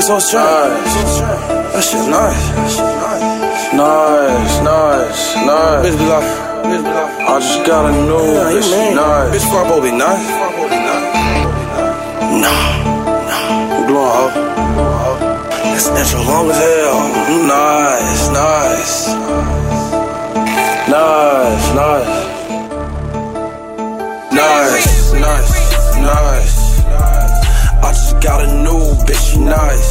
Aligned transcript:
nigga 0.00 0.06
so 0.06 0.18
straight. 0.18 0.42
That 1.72 1.82
shit 1.84 2.08
nice. 2.08 2.78
Nice, 3.72 4.60
nice, 4.62 5.36
nice. 5.46 5.86
Bitch 5.86 5.98
be 5.98 6.06
like, 6.06 6.24
bitch 6.64 6.82
be 6.82 6.90
like, 6.90 7.20
I 7.20 7.38
just 7.40 7.66
got 7.66 7.86
a 7.86 7.92
new 7.92 8.32
yeah, 8.32 8.50
bitch. 8.50 8.94
Nice. 8.94 9.30
Bitch, 9.34 9.46
Farbo 9.50 9.76
be 9.82 9.90
nice. 9.92 10.28
Nah, 12.42 12.62
nah. 13.28 13.86
Blowing 13.86 14.16
up. 14.16 15.18
This 15.74 15.86
intro 15.88 16.20
long 16.24 16.50
as 16.50 16.58
hell. 16.58 17.00
Nice, 17.46 18.28
nice. 18.40 18.94
Nice, 20.88 21.66
nice. 21.74 22.28
Nice, 24.32 25.12
nice, 25.12 25.50
nice. 25.96 26.29
Got 28.20 28.42
a 28.42 28.62
new 28.62 28.94
bitch, 29.06 29.32
she 29.32 29.38
nice. 29.38 29.88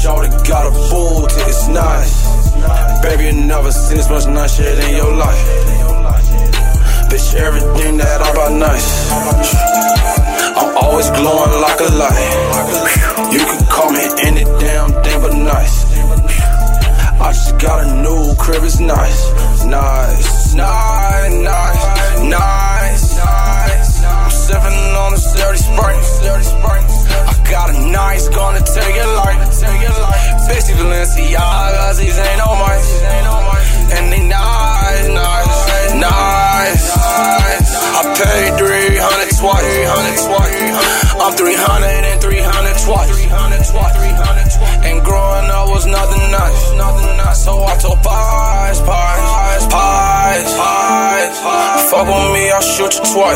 Shorty 0.00 0.28
got 0.48 0.66
a 0.66 0.70
bull, 0.90 1.26
it's 1.26 1.68
nice. 1.68 2.14
Baby, 3.02 3.24
you 3.24 3.44
never 3.44 3.72
seen 3.72 3.96
this 3.96 4.08
much 4.08 4.26
nice 4.26 4.56
shit 4.56 4.78
in 4.78 4.96
your 4.96 5.12
life. 5.14 5.42
Bitch, 7.10 7.34
everything 7.34 7.96
that 7.98 8.22
I 8.22 8.34
buy 8.34 8.54
nice. 8.56 9.10
I'm 10.56 10.76
always 10.76 11.10
glowing 11.10 11.60
like 11.60 11.80
a 11.80 11.90
light. 12.02 13.32
You 13.32 13.40
can 13.50 13.66
call 13.66 13.90
me 13.90 14.04
any 14.26 14.44
damn 14.60 14.92
thing 15.02 15.20
but 15.20 15.34
nice. 15.34 15.84
I 17.20 17.32
just 17.32 17.58
got 17.58 17.84
a 17.84 18.02
new 18.02 18.34
crib, 18.36 18.62
it's 18.62 18.78
nice. 18.78 19.64
Nice, 19.64 20.54
nice, 20.54 21.32
nice, 21.34 22.20
nice. 22.30 22.81
Sipping 24.52 24.92
on 25.00 25.12
the 25.12 25.16
30 25.16 25.64
Sprite. 25.64 25.96
I 27.24 27.32
got 27.50 27.72
a 27.72 27.78
nice, 27.88 28.28
gonna 28.28 28.60
take 28.60 28.96
your 28.96 29.08
life. 29.16 29.48
Bitchy 30.44 30.76
Balenciagas, 30.76 31.96
these 31.96 32.18
ain't 32.18 32.36
no 32.36 32.52
mice. 32.60 33.00
And 33.96 34.12
they 34.12 34.20
nice, 34.20 35.08
nice, 35.08 35.96
nice. 35.96 36.84
I 37.96 38.02
paid 38.12 38.60
300 38.60 39.40
twice, 39.40 39.64
300 39.72 40.20
twice. 40.20 40.60
I'm 41.16 41.32
300 41.32 42.04
and 42.12 42.20
300 42.20 42.76
twice. 42.84 43.08
And 44.84 45.00
growing 45.00 45.00
up 45.00 45.01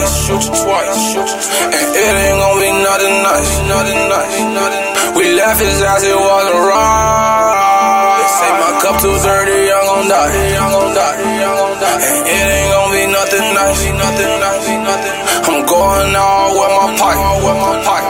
shoot 0.05 0.43
you 0.45 0.53
twice, 0.53 0.93
shoot 1.13 1.25
you 1.25 1.41
twice. 1.41 1.81
And 1.97 2.13
it 2.13 2.27
ain't 2.29 2.39
gonna 2.43 2.61
be 2.61 2.71
nothing 2.85 3.17
nice, 3.25 3.51
nothing 3.71 4.03
nice, 4.13 4.37
nothing. 4.53 4.85
We 5.17 5.25
left 5.33 5.61
his 5.61 5.81
ass, 5.81 6.05
it 6.05 6.13
wasn't 6.13 6.61
right. 6.69 8.21
They 8.21 8.29
say 8.37 8.51
my 8.61 8.73
cup 8.85 8.97
too 9.01 9.17
dirty, 9.17 9.73
I'm 9.73 9.85
gon' 9.87 10.09
die, 10.13 10.57
I'm 10.61 10.71
gon' 10.75 10.93
die, 10.93 11.17
I'm 11.25 11.57
gon' 11.57 11.81
die. 11.81 12.01
And 12.27 12.45
it 12.45 12.53
ain't 12.53 12.71
gonna 12.75 12.93
be 12.93 13.05
nothing 13.09 13.47
nice, 13.57 13.81
nothing 13.97 14.33
nice, 14.45 14.69
nothing. 14.85 15.17
I'm 15.47 15.65
going 15.65 16.13
out 16.13 16.53
with 16.53 16.73
my 16.77 16.89
pipe, 17.01 17.23
with 17.47 17.59
my 17.65 17.75
pipe. 17.87 18.07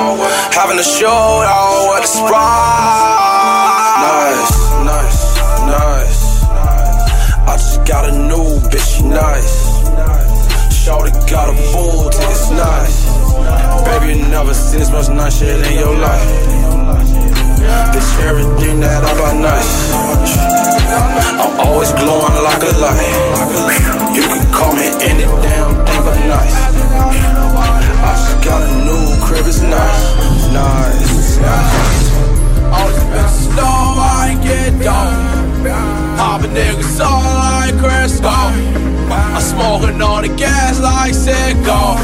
Having 0.56 0.78
a 0.80 0.82
showdown 0.82 1.94
with 1.94 2.02
the 2.02 2.10
sprite. 2.10 3.06
Nice, 4.02 4.54
nice, 4.82 5.20
nice. 5.68 6.22
I 7.46 7.54
just 7.54 7.84
got 7.86 8.08
a 8.08 8.12
new 8.12 8.58
bitch, 8.70 8.96
she 8.96 9.02
nice. 9.04 9.65
Shorty 10.86 11.10
got 11.26 11.50
a 11.50 11.54
bull, 11.74 12.06
it's 12.14 12.48
nice. 12.54 13.10
Baby, 13.82 14.20
you 14.20 14.28
never 14.30 14.54
seen 14.54 14.78
this 14.78 14.88
much 14.88 15.08
nice 15.08 15.36
shit 15.36 15.66
in 15.66 15.80
your 15.80 15.98
life. 15.98 16.22
Bitch, 17.90 18.22
everything 18.22 18.78
that 18.78 19.02
I 19.02 19.10
buy 19.18 19.34
nice. 19.34 19.90
I'm 21.42 21.58
always 21.66 21.90
glowing 21.90 22.38
like 22.38 22.62
a 22.62 22.70
light. 22.78 23.02
You 24.14 24.22
can 24.30 24.46
call 24.54 24.78
me 24.78 24.86
any 25.02 25.26
damn 25.42 25.74
thing 25.74 26.02
but 26.06 26.18
nice. 26.30 26.54
I 26.54 28.14
just 28.14 28.46
got 28.46 28.62
a 28.62 28.70
new 28.86 29.26
crib, 29.26 29.42
it's 29.42 29.62
nice, 29.66 30.02
nice. 30.54 31.38
nice. 31.42 32.14
All 32.70 32.86
these 32.94 33.10
bitches 33.10 33.50
know 33.58 33.98
I 33.98 34.38
get 34.38 34.70
dope. 34.78 35.66
Poppin' 36.14 36.54
niggas 36.54 37.00
all 37.02 37.26
like 37.42 37.74
Crisco. 37.74 38.95
I'm 39.10 39.40
smoking 39.40 40.00
on 40.02 40.22
the 40.22 40.32
gas 40.36 40.80
like 40.80 41.12
Sicko. 41.12 41.96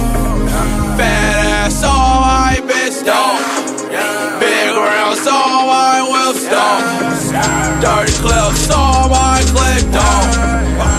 Fat 0.96 1.66
ass, 1.66 1.82
all 1.84 2.20
my 2.20 2.60
bitch 2.68 3.04
dope. 3.04 3.42
Big 4.40 4.74
rounds, 4.76 5.26
all 5.26 5.66
my 5.66 6.02
whip 6.12 6.36
stone. 6.36 6.84
Dirty 7.80 8.12
clips, 8.22 8.70
all 8.70 9.08
my 9.08 9.40
click 9.52 9.84
dope. 9.90 10.32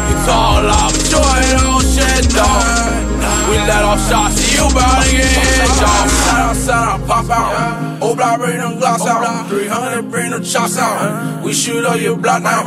You 0.09 0.15
talk 0.25 0.63
like 0.63 0.95
a 0.95 1.03
joint, 1.11 1.63
oh 1.63 1.81
shit 1.81 2.29
dope. 2.33 3.03
We 3.49 3.57
let 3.67 3.83
off 3.83 4.01
shots, 4.09 4.41
you 4.53 4.63
bout 4.73 5.03
to 5.03 5.11
get 5.11 5.67
shot. 5.77 6.09
Shout 6.09 6.39
out, 6.39 6.55
shout 6.55 7.01
out, 7.01 7.07
pop 7.07 7.29
out. 7.29 7.92
Old 8.03 8.17
block, 8.17 8.37
bring 8.39 8.57
them 8.57 8.79
glocks 8.79 9.07
out. 9.07 9.47
300, 9.47 10.11
bring 10.11 10.31
them 10.31 10.43
chops 10.43 10.77
out. 10.77 11.41
We 11.41 11.53
shoot 11.53 11.85
up 11.85 12.01
your 12.01 12.17
block 12.17 12.43
now. 12.43 12.63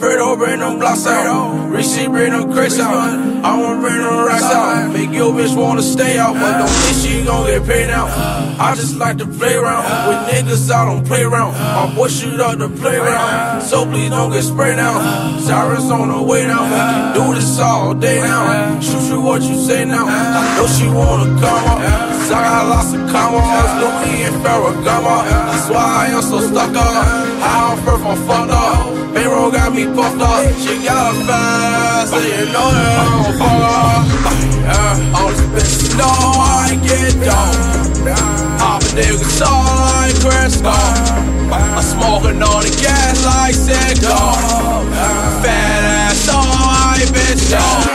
Fredo, 0.00 0.36
bring 0.36 0.58
them 0.58 0.80
blocks 0.80 1.06
out. 1.06 1.70
Receipt, 1.70 2.08
bring 2.08 2.32
them 2.32 2.52
crates 2.52 2.80
out. 2.80 2.94
I 3.44 3.56
wanna 3.56 3.80
bring 3.80 3.94
them 3.94 4.26
racks 4.26 4.42
out. 4.42 4.92
Make 4.92 5.12
your 5.12 5.32
bitch 5.32 5.56
wanna 5.56 5.82
stay 5.82 6.18
out, 6.18 6.34
but 6.34 6.58
don't 6.58 6.68
think 6.68 6.96
she 6.98 7.24
gon' 7.24 7.46
get 7.46 7.64
paid 7.64 7.90
out. 7.90 8.10
I 8.58 8.74
just 8.74 8.96
like 8.96 9.16
to 9.18 9.26
play 9.26 9.54
around 9.54 9.84
with 10.08 10.34
niggas. 10.34 10.70
I 10.72 10.84
don't 10.84 11.06
play 11.06 11.22
around. 11.22 11.52
My 11.54 11.94
boy 11.94 12.08
shoot 12.08 12.40
up 12.40 12.58
the 12.58 12.68
playground, 12.68 13.62
so 13.62 13.86
please 13.86 14.10
don't 14.10 14.32
get 14.32 14.42
sprayed 14.42 14.76
now. 14.76 15.38
Sirens 15.38 15.88
on 15.88 16.08
the 16.08 16.20
way 16.20 16.46
now. 16.48 16.64
We 16.64 16.78
can 16.90 17.14
do 17.14 17.34
this 17.34 17.60
all 17.60 17.94
day 17.94 18.20
now. 18.20 18.80
Shoot 18.80 19.08
you 19.08 19.20
what 19.20 19.40
you 19.42 19.54
say 19.54 19.84
now. 19.84 20.04
I 20.08 20.56
know 20.56 20.66
she 20.66 20.88
wanna 20.88 21.40
come 21.40 21.64
up. 21.70 22.10
I 22.30 22.42
got 22.42 22.68
lots 22.68 22.92
of 22.94 23.10
commas. 23.10 23.42
Louis 23.82 24.22
and 24.22 24.36
Farrah 24.44 24.79
gamma. 24.84 25.24
That's 25.24 25.68
why 25.70 26.06
I 26.06 26.16
am 26.16 26.22
so 26.22 26.40
stuck 26.40 26.74
up. 26.74 27.04
How 27.40 27.76
first 27.84 28.02
my 28.04 28.14
up. 28.50 29.14
Payroll 29.14 29.50
got 29.50 29.74
me 29.74 29.84
puffed 29.86 30.20
up. 30.20 30.44
She 30.62 30.84
got 30.84 31.14
a 31.14 31.24
fast, 31.26 32.10
so 32.10 32.18
you 32.18 32.46
know 32.52 32.68
that 32.72 32.96
I'm 33.02 33.32
fuck 33.38 33.60
up. 33.68 34.02
Yeah, 34.64 35.16
all 35.16 35.30
these 35.30 35.48
bitches 35.52 35.98
know 35.98 36.06
I 36.06 36.78
get 36.82 37.14
dope. 37.26 37.80
Pop 38.58 38.82
a 38.82 38.90
nigga 38.96 39.26
so 39.38 39.50
like 39.90 40.14
Crisco. 40.22 40.76
I'm 41.50 41.82
smoking 41.82 42.42
on 42.42 42.62
the 42.62 42.70
gas 42.80 43.24
like 43.26 43.54
Sicko. 43.54 44.16
Fat 45.42 45.82
ass, 45.84 46.16
so 46.18 46.36
I 46.36 47.04
bitch 47.12 47.50
dope. 47.50 47.89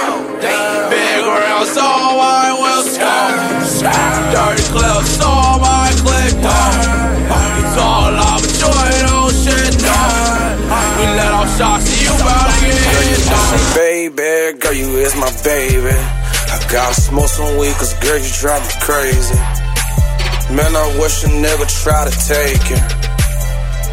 Girl, 14.59 14.73
you 14.73 14.87
is 14.97 15.15
my 15.15 15.31
baby. 15.43 15.91
I 15.91 16.57
gotta 16.71 16.93
smoke 16.93 17.27
some 17.27 17.57
weed, 17.57 17.73
cause 17.75 17.93
girl, 17.99 18.17
you 18.17 18.31
drive 18.39 18.61
me 18.63 18.73
crazy. 18.81 19.35
Man, 20.53 20.75
I 20.75 20.85
wish 21.01 21.23
a 21.23 21.27
nigga 21.27 21.65
try 21.83 22.05
to 22.05 22.13
take 22.29 22.65
it. 22.71 22.83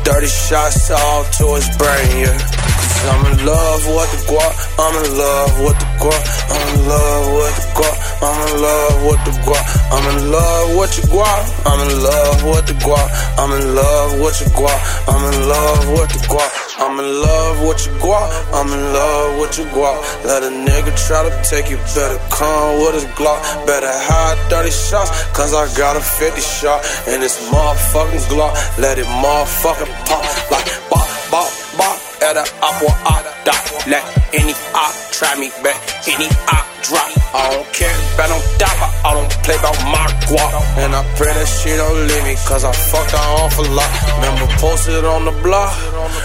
Dirty 0.04 0.26
shots 0.26 0.90
all 0.90 1.24
to 1.24 1.44
his 1.56 1.68
brain, 1.78 2.26
yeah. 2.26 2.38
Cause 2.38 3.06
I'm 3.08 3.22
in 3.32 3.46
love 3.46 3.82
with 3.86 4.10
the 4.12 4.20
guap, 4.30 4.52
I'm 4.78 4.94
in 5.04 5.08
love 5.16 5.54
with 5.64 5.78
the 5.78 5.88
guap, 6.02 6.22
I'm 6.52 6.64
in 6.74 6.88
love 6.88 7.26
with 7.38 7.54
the 7.56 7.66
guap, 7.78 7.96
I'm 8.22 8.38
in 8.46 8.62
love 8.62 8.98
with 9.06 9.22
the 9.24 9.32
guap, 9.42 9.66
I'm 9.92 10.04
in 10.10 10.30
love 10.30 10.76
with 10.76 10.92
your 10.98 11.06
guap, 11.10 11.42
I'm 11.66 11.80
in 11.88 12.02
love 12.02 12.44
with 12.44 12.66
the 12.66 12.74
guap, 12.82 13.08
I'm 13.38 13.52
in 13.58 13.74
love 13.74 14.20
with 14.20 14.40
your 14.40 14.50
guap, 14.50 14.80
I'm 15.08 15.22
in 15.32 15.48
love 15.48 15.88
with 15.90 16.10
the 16.12 16.20
guap, 16.28 16.50
I'm 16.82 16.98
in 16.98 17.06
love 17.22 17.62
with 17.62 17.86
your 17.86 17.94
guap, 18.02 18.26
I'm 18.52 18.66
in 18.66 18.92
love 18.92 19.38
with 19.38 19.56
your 19.56 19.68
guap. 19.68 20.02
Let 20.24 20.42
a 20.42 20.50
nigga 20.50 20.90
try 21.06 21.22
to 21.22 21.30
take 21.48 21.70
you, 21.70 21.76
better 21.94 22.18
come 22.28 22.80
with 22.80 22.94
his 22.94 23.04
Glock, 23.14 23.38
better 23.68 23.86
hide 23.86 24.36
30 24.50 24.70
shots, 24.70 25.10
cause 25.30 25.54
I 25.54 25.70
got 25.78 25.96
a 25.96 26.00
50 26.00 26.40
shot, 26.40 26.84
and 27.06 27.22
this 27.22 27.38
motherfucking 27.50 28.26
Glock, 28.26 28.54
let 28.78 28.98
it 28.98 29.06
motherfucking 29.06 29.94
pop 30.10 30.26
like 30.50 30.66
bop, 30.90 31.06
bop, 31.30 31.50
bop. 31.78 31.98
At 32.20 32.36
a 32.36 32.44
aqua 32.58 32.90
op 33.06 33.26
dot. 33.44 33.86
Let 33.86 34.02
any 34.34 34.54
op 34.74 34.92
try 35.12 35.38
me 35.38 35.50
back, 35.62 35.78
any 36.08 36.26
op 36.50 36.71
drop. 36.82 37.08
I 37.34 37.48
don't 37.50 37.68
care 37.72 37.94
about 38.14 38.28
no 38.28 38.38
dollar, 38.58 38.90
I 39.06 39.10
don't 39.14 39.32
play 39.42 39.56
about 39.56 39.78
my 39.88 40.06
guap. 40.28 40.52
And 40.82 40.94
I 40.94 41.02
pray 41.16 41.32
that 41.32 41.48
she 41.48 41.70
don't 41.76 42.06
leave 42.08 42.24
me, 42.24 42.34
cause 42.44 42.64
I 42.64 42.72
fucked 42.72 43.12
her 43.12 43.26
off 43.40 43.58
a 43.58 43.66
lot. 43.72 43.90
Remember 44.20 44.46
posted 44.58 45.04
on 45.04 45.24
the 45.24 45.34
block, 45.42 45.72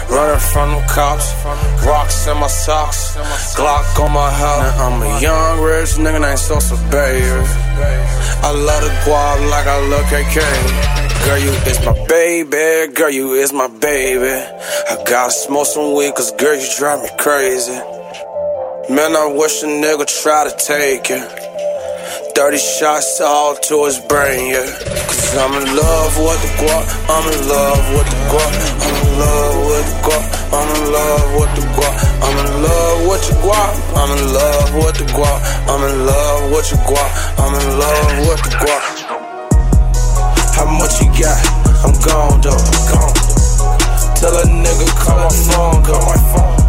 running 0.09 0.41
from 0.51 0.75
the 0.75 0.83
cops. 0.89 1.31
Rocks 1.85 2.27
in 2.27 2.37
my 2.37 2.47
socks, 2.47 3.15
Glock 3.55 3.99
on 3.99 4.11
my 4.11 4.29
house. 4.29 4.77
Now 4.77 4.87
I'm 4.87 5.01
a 5.01 5.21
young 5.21 5.61
rich 5.61 5.95
nigga 6.01 6.19
named 6.21 6.39
Sosa 6.39 6.75
Baby. 6.91 7.47
I 8.43 8.51
love 8.51 8.83
the 8.83 8.91
guap 9.05 9.37
like 9.49 9.67
I 9.67 9.79
love 9.87 10.05
KK. 10.11 10.97
Girl, 11.25 11.39
you 11.39 11.51
is 11.69 11.79
my 11.85 11.95
baby. 12.07 12.93
Girl, 12.93 13.09
you 13.09 13.33
is 13.33 13.51
my 13.53 13.67
baby. 13.67 14.35
I 14.89 15.03
gotta 15.05 15.31
smoke 15.31 15.67
some 15.67 15.95
weed, 15.95 16.13
cause 16.15 16.31
girl, 16.31 16.55
you 16.55 16.67
drive 16.77 17.01
me 17.03 17.09
crazy. 17.17 17.96
Man, 18.87 19.17
I 19.17 19.27
wish 19.27 19.63
a 19.63 19.65
nigga 19.67 20.07
try 20.07 20.47
to 20.47 20.55
take 20.55 21.11
it. 21.11 21.27
30 22.39 22.57
shots 22.57 23.19
all 23.19 23.53
to 23.67 23.83
his 23.83 23.99
brain, 24.07 24.55
yeah. 24.55 24.63
Cause 24.63 25.35
I'm 25.35 25.51
in 25.59 25.67
love 25.75 26.15
with 26.15 26.39
the 26.39 26.51
guap, 26.55 26.87
I'm 27.11 27.27
in 27.27 27.41
love 27.51 27.83
with 27.91 28.07
the 28.07 28.19
guap, 28.31 28.47
I'm 28.79 28.95
in 28.95 29.11
love 29.19 29.59
with 29.67 29.87
the 29.91 29.97
guap, 30.07 30.23
I'm 30.55 30.69
in 30.71 30.83
love 30.87 31.27
with 31.35 31.51
the 31.59 31.63
guap, 31.75 31.95
I'm 32.23 32.37
in 32.39 32.63
love 32.63 32.99
with 33.11 33.23
the 33.27 33.35
guap, 33.43 33.75
I'm 33.91 34.07
in 34.15 34.23
love 34.31 34.71
with 34.79 34.95
the 34.95 35.05
guap, 35.11 35.39
I'm 35.67 35.83
in 35.83 35.95
love 36.07 36.47
with 36.47 36.67
the 36.71 36.77
guap, 36.87 37.11
I'm 37.43 37.53
in 37.59 37.67
love 37.83 38.15
with 38.23 38.39
the 38.39 38.55
guap. 38.55 38.83
How 40.55 40.63
much 40.79 40.95
you 41.03 41.11
got? 41.19 41.43
I'm 41.83 41.91
gone 42.07 42.39
though, 42.39 42.55
I'm 42.55 42.83
gone. 42.87 43.15
Tell 44.15 44.31
a 44.31 44.47
nigga 44.47 44.87
call 44.95 45.19
my 45.19 45.35
phone, 45.43 45.83
call 45.83 46.01
my 46.07 46.15
phone. 46.31 46.67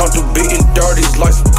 Come 0.00 0.08
through 0.08 0.32
beating 0.32 0.64
dirties 0.72 1.18
like 1.18 1.49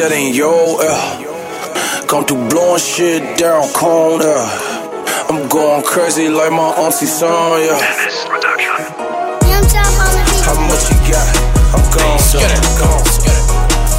your 0.00 0.08
ass 0.08 0.12
dead 0.12 0.12
in 0.12 0.34
your 0.34 0.82
ear. 0.82 2.06
Come 2.06 2.24
through 2.24 2.48
blowing 2.48 2.80
shit 2.80 3.38
down 3.38 3.68
corner. 3.72 4.34
I'm 5.28 5.48
going 5.48 5.82
crazy 5.82 6.28
like 6.28 6.52
my 6.52 6.70
auntie 6.78 7.06
son, 7.06 7.60
yeah. 7.60 7.78
How 10.42 10.56
much 10.66 10.90
you 10.90 10.96
got? 11.10 11.26
I'm 11.72 11.84
gone, 11.92 12.18
so 12.18 12.38
I'm 12.38 12.48
gone. 12.78 13.04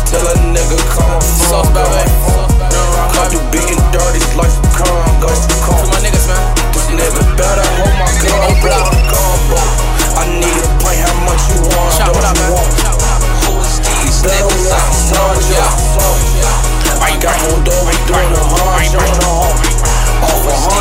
Tell 0.07 0.27
a 0.27 0.35
nigga 0.51 0.77
come 0.89 1.11
on 1.11 1.21
phone, 1.47 1.71
bro. 1.73 1.85
Come 3.13 3.29
through 3.29 3.51
beating 3.51 3.83
dirty 3.91 4.19
like 4.37 4.60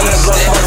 All 0.01 0.07
that 0.07 0.47
blood 0.47 0.60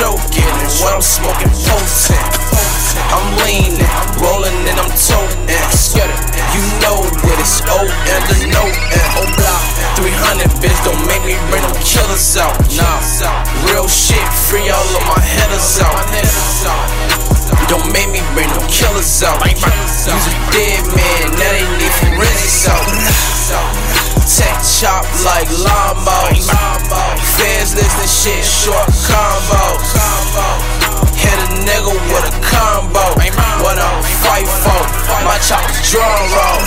choking, 0.00 0.48
what 0.80 0.96
I'm 0.96 1.04
smoking 1.04 1.52
potent. 1.68 2.24
I'm 3.12 3.26
leaning, 3.44 3.84
rolling, 4.16 4.56
and 4.64 4.80
I'm 4.80 4.88
toting. 4.96 5.44
You 6.56 6.64
know 6.80 7.04
what 7.04 7.36
it's 7.36 7.60
O 7.68 7.84
and 7.84 8.24
the 8.32 8.48
no 8.48 8.64
and 8.64 9.08
O 9.20 9.28
block. 9.36 9.62
300, 10.00 10.48
bitch, 10.64 10.80
don't 10.88 11.04
make 11.04 11.20
me 11.28 11.36
bring 11.52 11.60
them 11.60 11.76
killers 11.84 12.36
out. 12.40 12.56
Nah, 12.80 12.96
real 13.68 13.84
shit, 13.84 14.24
free 14.48 14.72
all 14.72 14.88
of 14.96 15.04
my 15.04 15.20
headers 15.20 15.84
out. 15.84 16.00
Don't 17.68 17.92
make 17.92 18.08
me 18.08 18.24
bring 18.32 18.48
them 18.56 18.64
killers 18.72 19.22
out. 19.22 19.36
You's 19.44 20.08
a 20.08 20.34
dead 20.48 20.80
man, 20.96 21.28
now 21.36 21.52
they 21.52 21.66
need 21.76 21.92
forensics 22.00 22.72
out. 22.72 23.89
Tech 24.26 24.56
chop 24.62 25.04
like 25.24 25.48
Lambos. 25.48 26.48
Fans 27.36 27.74
listen 27.74 28.08
shit, 28.08 28.44
short 28.44 28.88
combo. 29.06 29.78
Hit 31.16 31.36
a 31.36 31.48
nigga 31.64 31.92
with 32.12 32.26
a 32.28 32.34
combo. 32.44 33.04
What 33.60 33.76
I'm 33.76 34.02
fight 34.24 34.48
for? 34.48 34.82
My 35.24 35.36
chop's 35.44 35.90
drum 35.90 36.04
roll. 36.32 36.60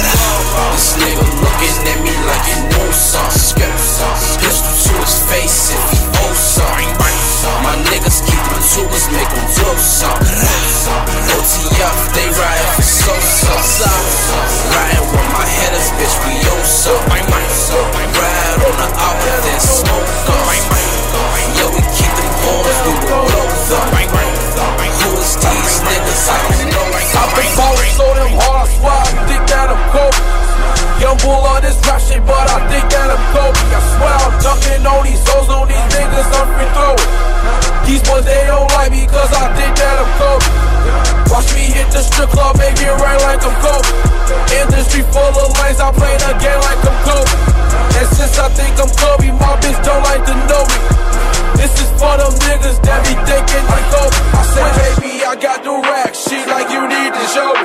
This 0.74 0.94
nigga 1.02 1.26
looking 1.42 1.78
at 1.90 2.00
me 2.06 2.14
like 2.30 2.46
he 2.46 2.58
knows 2.70 2.96
something. 2.96 3.74
Pistol 4.38 4.74
to 4.74 4.94
his 5.02 5.16
face 5.26 5.74
if 5.74 5.84
he 5.90 6.00
owes 6.22 6.38
something. 6.38 6.92
My 7.66 7.76
niggas 7.90 8.22
keep 8.24 8.40
the 8.54 8.62
tubers, 8.62 9.10
make 9.12 9.30
them 9.34 9.48
blow 9.58 9.76
something. 9.78 10.38
OTF, 11.34 11.98
they 12.14 12.30
ride 12.30 12.68
for 12.76 12.83
so 12.83 13.14
so. 13.19 13.90
Riding 14.69 15.07
with 15.12 15.28
my 15.33 15.45
headers, 15.45 15.90
bitch, 15.98 16.16
we 16.28 16.33
owe 16.54 16.64
something. 16.64 17.22
Dunking 34.44 34.83
on 34.83 35.07
these 35.07 35.23
hoes, 35.23 35.47
on 35.47 35.71
these 35.71 35.88
niggas, 35.95 36.28
I'm 36.35 36.47
free 36.52 36.69
throwing. 36.76 37.07
These 37.88 38.04
boys, 38.04 38.28
they 38.28 38.44
don't 38.52 38.68
like 38.76 38.92
me, 38.92 39.07
cause 39.07 39.31
I 39.31 39.47
think 39.56 39.71
that 39.80 39.95
I'm 40.04 40.12
Kobe. 40.19 40.47
Watch 41.31 41.47
me 41.56 41.71
hit 41.71 41.88
the 41.95 42.04
strip 42.04 42.28
club, 42.35 42.59
make 42.59 42.76
it 42.76 42.92
rain 43.00 43.19
like 43.23 43.40
I'm 43.40 43.56
Kobe. 43.64 43.88
Industry 44.52 45.07
full 45.16 45.31
of 45.40 45.56
lanes, 45.64 45.80
I 45.80 45.95
play 45.95 46.12
the 46.19 46.35
game 46.44 46.59
like 46.59 46.81
I'm 46.83 46.97
Kobe. 47.07 47.31
And 47.95 48.07
since 48.12 48.35
I 48.35 48.52
think 48.52 48.76
I'm 48.83 48.92
Kobe, 48.92 49.31
my 49.31 49.56
bitch 49.64 49.80
don't 49.88 50.04
like 50.04 50.23
to 50.28 50.35
know 50.52 50.64
me. 50.68 50.78
This 51.56 51.71
is 51.80 51.90
for 51.95 52.12
them 52.19 52.35
niggas 52.44 52.83
that 52.83 53.00
be 53.07 53.16
thinking 53.23 53.66
like 53.71 53.88
Kobe. 53.95 54.18
I 54.35 54.44
said, 54.44 54.71
baby, 54.76 55.23
I 55.23 55.40
got 55.40 55.64
the 55.64 55.71
rack. 55.88 56.12
She 56.12 56.35
like, 56.52 56.68
you 56.68 56.83
need 56.83 57.12
to 57.16 57.23
show 57.31 57.47
me. 57.56 57.64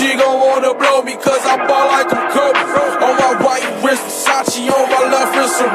She 0.00 0.16
gon' 0.16 0.40
wanna 0.40 0.72
blow 0.72 1.04
me 1.04 1.12
cause 1.20 1.44
I 1.44 1.60
ball 1.68 1.92
like 1.92 2.08
I'm 2.08 2.24
Kobe. 2.32 2.56
Oh 3.04 3.19
Right 3.40 3.64
wrist, 3.80 4.04
Versace, 4.28 4.68
on 4.68 4.84
my 4.92 5.00
left 5.08 5.32
wrist, 5.32 5.64
a. 5.64 5.68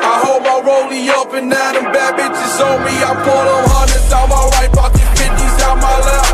I 0.00 0.14
hold 0.24 0.42
my 0.42 0.64
rollie 0.64 1.12
up 1.12 1.28
and 1.36 1.52
now 1.52 1.72
them 1.76 1.92
bad 1.92 2.16
bitches 2.16 2.56
on 2.56 2.80
me. 2.80 2.96
I 3.04 3.12
pull 3.20 3.44
them 3.44 3.64
hundreds 3.68 4.08
out 4.08 4.28
my 4.32 4.40
right 4.56 4.72
pocket, 4.72 5.04
50s 5.20 5.60
out 5.60 5.76
my 5.76 5.92
left. 6.08 6.32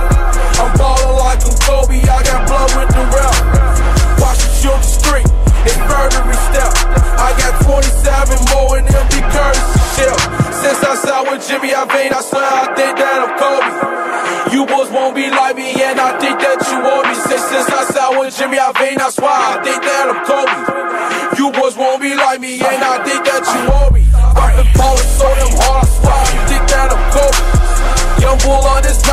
I'm 0.62 0.70
ballin' 0.78 1.18
like 1.18 1.42
I'm 1.42 1.56
Kobe, 1.66 1.98
I 1.98 2.22
got 2.22 2.46
blood 2.46 2.70
with 2.78 2.90
the 2.94 3.04
rep. 3.10 3.36
Watch 4.22 4.38
the 4.38 4.78
street, 4.86 5.26
it's 5.66 5.82
murdery 5.90 6.38
step. 6.54 6.70
I 7.18 7.34
got 7.42 7.58
27 7.66 8.38
more 8.54 8.78
in 8.78 8.86
empty 8.86 9.26
curves 9.34 9.66
shell. 9.98 10.18
Since 10.62 10.78
I 10.78 10.94
saw 10.94 11.26
with 11.26 11.42
Jimmy 11.42 11.74
Iovine, 11.74 12.14
I 12.14 12.22
swear 12.22 12.46
I 12.46 12.75
I 18.36 18.38
sat 18.38 18.50
with 18.50 18.58
Jimmy 18.58 18.58
Iovine, 18.58 19.00
I 19.00 19.08
I 19.08 19.64
think 19.64 19.82
that 19.82 20.12
I'm 20.12 20.20
Kobe. 20.28 21.38
You 21.38 21.52
boys 21.52 21.76
won't 21.76 22.02
be 22.02 22.14
like 22.14 22.40
me, 22.40 22.60
and 22.60 22.84
I 22.84 23.02
think 23.04 23.24
that 23.24 23.44
you 23.48 23.72
owe 23.72 23.90
me. 23.90 24.04
I've 24.12 24.56
been 24.56 24.72
ballin' 24.76 25.08
so 25.16 25.24
damn 25.24 25.56
hard, 25.56 25.84
I 25.84 25.88
swear 25.88 26.12
I 26.12 26.36
think 26.44 26.64
that 26.68 26.92
I'm 26.92 27.04
Kobe. 27.16 28.20
Young 28.20 28.38
bull 28.38 28.68
on 28.68 28.82
this 28.82 29.05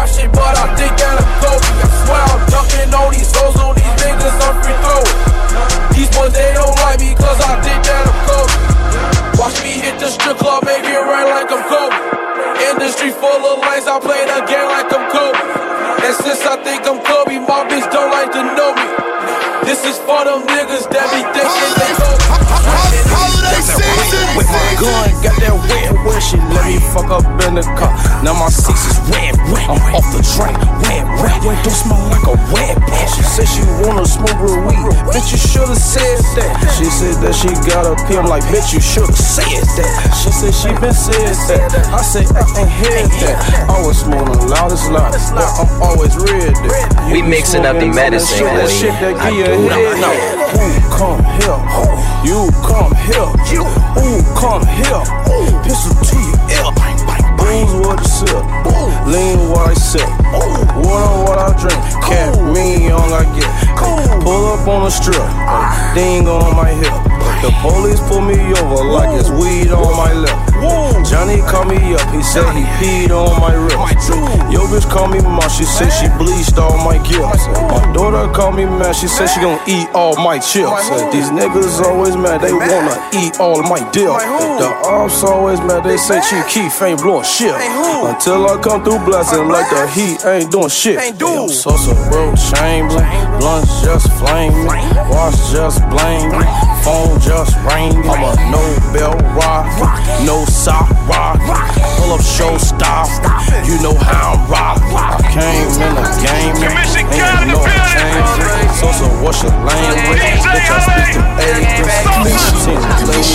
she 37.43 37.51
got 37.67 37.83
a 37.83 37.91
P. 38.07 38.15
I'm 38.15 38.31
like, 38.31 38.43
bitch, 38.47 38.71
you 38.71 38.79
should've 38.79 39.19
said 39.19 39.67
that. 39.75 40.15
She 40.15 40.31
said 40.31 40.55
she 40.55 40.71
been 40.79 40.95
said 40.95 41.35
that. 41.51 41.91
I 41.91 41.99
said 41.99 42.23
I 42.31 42.47
ain't 42.55 42.71
heard 42.71 43.11
that. 43.19 43.67
I 43.67 43.83
was 43.83 43.99
smoking 43.99 44.47
loud 44.47 44.71
as 44.71 44.87
loud, 44.87 45.11
but 45.11 45.51
I'm 45.59 45.67
always. 45.83 46.15
We 47.11 47.19
mixing 47.19 47.67
up 47.67 47.83
the 47.83 47.91
medicine, 47.91 48.47
that 48.55 48.71
shit 48.71 48.95
that 49.03 49.19
give 49.19 49.35
you 49.35 49.43
head. 49.43 49.99
Now, 49.99 50.15
who 50.55 50.71
come 50.95 51.19
here? 51.35 51.59
You 52.23 52.47
come 52.63 52.95
here. 53.03 53.27
Who 53.99 54.23
come 54.39 54.63
here? 54.63 55.03
Pistol 55.67 55.99
to 55.99 56.15
your 56.15 56.39
ear. 56.47 56.71
Booze 57.35 57.75
what 57.75 57.99
I 57.99 58.07
sip. 58.07 58.39
Lean 59.03 59.51
what 59.51 59.67
I 59.67 59.75
sip. 59.75 60.07
Water 60.31 61.11
what 61.27 61.37
I 61.43 61.51
drink. 61.59 61.81
Cat 62.07 62.39
me 62.55 62.87
on 62.87 63.11
I 63.11 63.27
get. 63.35 63.51
Pull 64.23 64.47
up 64.47 64.63
on 64.65 64.87
the 64.87 64.89
strip. 64.89 65.19
Ah. 65.19 65.91
Ding 65.93 66.27
on 66.29 66.55
my 66.55 66.71
hip. 66.71 67.12
The 67.43 67.51
police 67.59 67.99
pull 68.07 68.21
me 68.21 68.39
over 68.39 68.87
like 68.87 69.19
it's 69.19 69.29
weed 69.29 69.67
on 69.75 69.97
my 69.99 70.13
lip. 70.15 70.31
Johnny 71.03 71.41
call 71.41 71.65
me 71.65 71.93
up, 71.93 72.02
he 72.13 72.21
said 72.21 72.45
he 72.53 72.63
peed 72.79 73.11
on 73.11 73.39
my 73.41 73.53
wrist. 73.53 74.09
Yo 74.53 74.61
bitch 74.69 74.87
called 74.89 75.11
me 75.11 75.19
mom, 75.21 75.41
she 75.49 75.63
said 75.63 75.89
she 75.89 76.07
bleached 76.17 76.57
all 76.57 76.77
my 76.85 76.97
gifts. 77.01 77.47
My 77.73 77.81
daughter 77.93 78.31
called 78.31 78.55
me 78.55 78.65
mad, 78.65 78.95
she 78.95 79.07
said 79.07 79.27
she 79.27 79.41
gon' 79.41 79.59
eat 79.67 79.89
all 79.93 80.15
my 80.15 80.37
chips. 80.39 80.89
These 81.11 81.29
niggas 81.31 81.81
always 81.81 82.15
mad, 82.15 82.41
they 82.41 82.53
wanna 82.53 82.97
eat 83.13 83.39
all 83.39 83.61
my 83.63 83.79
dip. 83.91 84.13
The 84.61 84.69
ops 84.85 85.23
always 85.23 85.59
mad, 85.61 85.83
they 85.83 85.97
say 85.97 86.21
Chief 86.29 86.47
Keef 86.47 86.81
ain't 86.81 87.01
blowing 87.01 87.23
shit. 87.23 87.55
Until 87.55 88.47
I 88.47 88.61
come 88.61 88.83
through 88.83 88.99
blessing 89.05 89.47
like 89.47 89.69
the 89.69 89.87
heat 89.87 90.25
ain't 90.25 90.51
doing 90.51 90.69
shit. 90.69 91.19
Yo, 91.19 91.47
Sosa 91.47 91.93
World 92.11 92.37
Chamberlain, 92.37 93.05
blunts 93.39 93.81
just 93.81 94.07
flaming, 94.19 94.67
watch 95.09 95.35
just 95.51 95.81
blame, 95.89 96.29
phone 96.83 97.19
just 97.19 97.55
ringing. 97.65 98.03
I'm 98.05 98.23
a 98.23 98.33
Nobel 98.51 99.15
rock, 99.33 99.65
no 100.25 100.45
sock 100.45 100.89
rock, 101.07 101.39
pull 102.03 102.13
up 102.13 102.21
show 102.21 102.57
stop. 102.57 103.07
You 103.65 103.79
know 103.81 103.95
how 103.95 104.35
I'm 104.35 104.51
rock. 104.51 104.83
I 104.91 105.23
came 105.31 105.71
in 105.79 105.95
the 105.95 106.03
game, 106.19 106.55
ain't 106.59 107.47
no 107.47 107.63
change. 107.87 108.27
Sosa, 108.75 109.07
what's 109.23 109.41
your 109.43 109.51
language? 109.63 110.19
Bitch, 110.19 110.43
I 110.43 110.83
speak 110.83 111.15
to 111.15 111.21
agents, 111.39 111.95
team 112.65 112.81
language, 112.83 113.31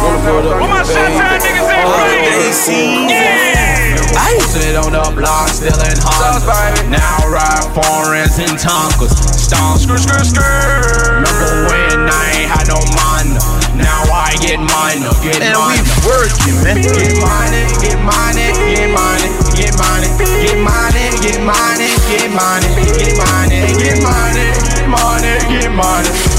wanna 0.00 0.20
put 0.24 0.44
up 0.48 0.60
baby. 0.88 1.60
Holiday 1.60 2.52
season. 2.52 3.59
I 3.98 4.38
sit 4.46 4.76
on 4.76 4.92
the 4.92 5.02
block, 5.16 5.48
stealing 5.50 5.98
Hondas. 5.98 6.46
Now 6.90 7.26
ride 7.26 7.66
foreigns 7.74 8.38
and 8.38 8.54
Tonkas. 8.58 9.10
Stomp, 9.34 9.80
skr, 9.80 9.98
skr, 9.98 10.22
skr. 10.22 11.18
Remember 11.18 11.66
when 11.66 12.06
I 12.06 12.46
ain't 12.46 12.50
had 12.50 12.66
no 12.70 12.78
money? 12.94 13.34
Now 13.74 14.02
I 14.12 14.36
get 14.38 14.60
mine, 14.60 15.02
get 15.22 15.40
Man, 15.40 15.56
mine. 15.56 15.82
we 15.82 15.90
working, 16.06 16.56
man. 16.62 16.78
Get 16.82 17.16
money, 17.18 17.62
get 17.82 17.98
money, 17.98 18.52
get 18.70 18.90
money, 18.92 19.28
get 19.58 19.74
money, 19.74 20.08
get 20.44 20.58
money, 20.60 21.10
get 21.24 21.40
money, 21.42 21.90
get 22.06 22.30
money, 22.30 22.70
get 22.78 23.24
money, 23.26 23.58
get 23.74 23.98
money, 24.02 24.46
get 24.62 24.86
money, 24.86 25.32
get 25.50 25.70
money, 25.72 26.29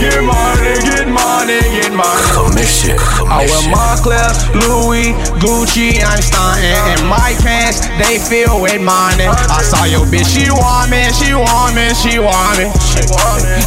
get 0.00 0.22
money, 0.22 0.74
get 0.84 1.08
money, 1.08 1.60
get 1.74 1.92
money. 1.92 2.24
Commission, 2.32 2.96
I 3.28 3.44
wear 3.46 3.62
Moncler, 3.72 4.30
Louis, 4.66 5.12
Gucci, 5.42 6.00
I'm 6.02 6.22
stunting. 6.22 6.76
And 6.96 7.02
my 7.08 7.34
pants, 7.42 7.86
they 7.98 8.18
fill 8.18 8.62
with 8.62 8.80
money. 8.80 9.26
I 9.26 9.60
saw 9.62 9.84
your 9.84 10.06
bitch, 10.06 10.28
she 10.28 10.50
want 10.50 10.90
me, 10.90 11.08
she 11.12 11.34
want 11.34 11.74
me, 11.74 11.92
she 11.94 12.18
want 12.18 12.58
me. 12.58 12.66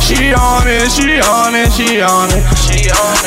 She 0.01 0.33
on 0.33 0.65
me, 0.65 0.77
she 0.89 1.21
on 1.23 1.53
me, 1.53 1.63
she 1.71 2.01
on 2.01 2.27
me. 2.31 2.39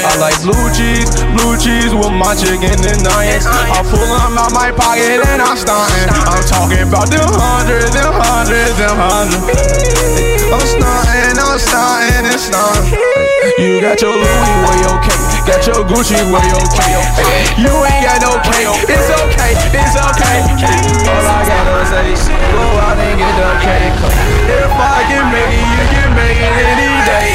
I 0.05 0.17
like 0.21 0.37
blue 0.43 0.69
cheese, 0.77 1.09
blue 1.33 1.57
cheese 1.57 1.95
with 1.95 2.13
my 2.13 2.35
chicken 2.35 2.77
and 2.77 3.07
onions. 3.07 3.47
I 3.47 3.81
pull 3.89 4.05
them 4.05 4.37
out 4.37 4.53
my 4.53 4.71
pocket 4.73 5.25
and 5.25 5.41
I'm 5.41 5.57
stunting. 5.57 6.09
I'm 6.13 6.45
talking 6.45 6.89
about 6.89 7.09
them 7.09 7.25
hundreds, 7.25 7.95
them 7.95 8.13
hundreds, 8.13 8.77
them 8.77 8.97
hundreds. 8.97 10.34
I'm 10.55 10.63
stunting, 10.63 11.35
I'm 11.35 11.59
stunting 11.59 12.31
and 12.31 12.39
stunting. 12.39 12.95
You 13.59 13.83
got 13.83 13.99
your 13.99 14.15
Louis 14.15 14.55
where 14.63 14.79
your 14.87 15.03
cake, 15.03 15.43
got 15.51 15.67
your 15.67 15.83
Gucci 15.83 16.15
where 16.31 16.47
your 16.47 16.63
cake. 16.71 17.59
You 17.59 17.75
ain't 17.75 18.07
got 18.07 18.23
no 18.23 18.39
cake, 18.47 18.71
it's 18.87 19.11
okay, 19.11 19.59
it's 19.75 19.99
okay. 19.99 20.39
All 21.11 21.27
I 21.27 21.43
gotta 21.43 21.83
say 21.91 22.07
is 22.07 22.29
go 22.55 22.63
out 22.87 22.95
and 23.03 23.19
get 23.19 23.35
the 23.35 23.51
cake. 23.67 23.99
If 24.47 24.71
I 24.71 25.03
can 25.11 25.27
make 25.35 25.59
it, 25.59 25.67
you 25.75 25.85
can 25.91 26.15
make 26.15 26.39
it 26.39 26.55
any 26.71 27.03
day. 27.03 27.35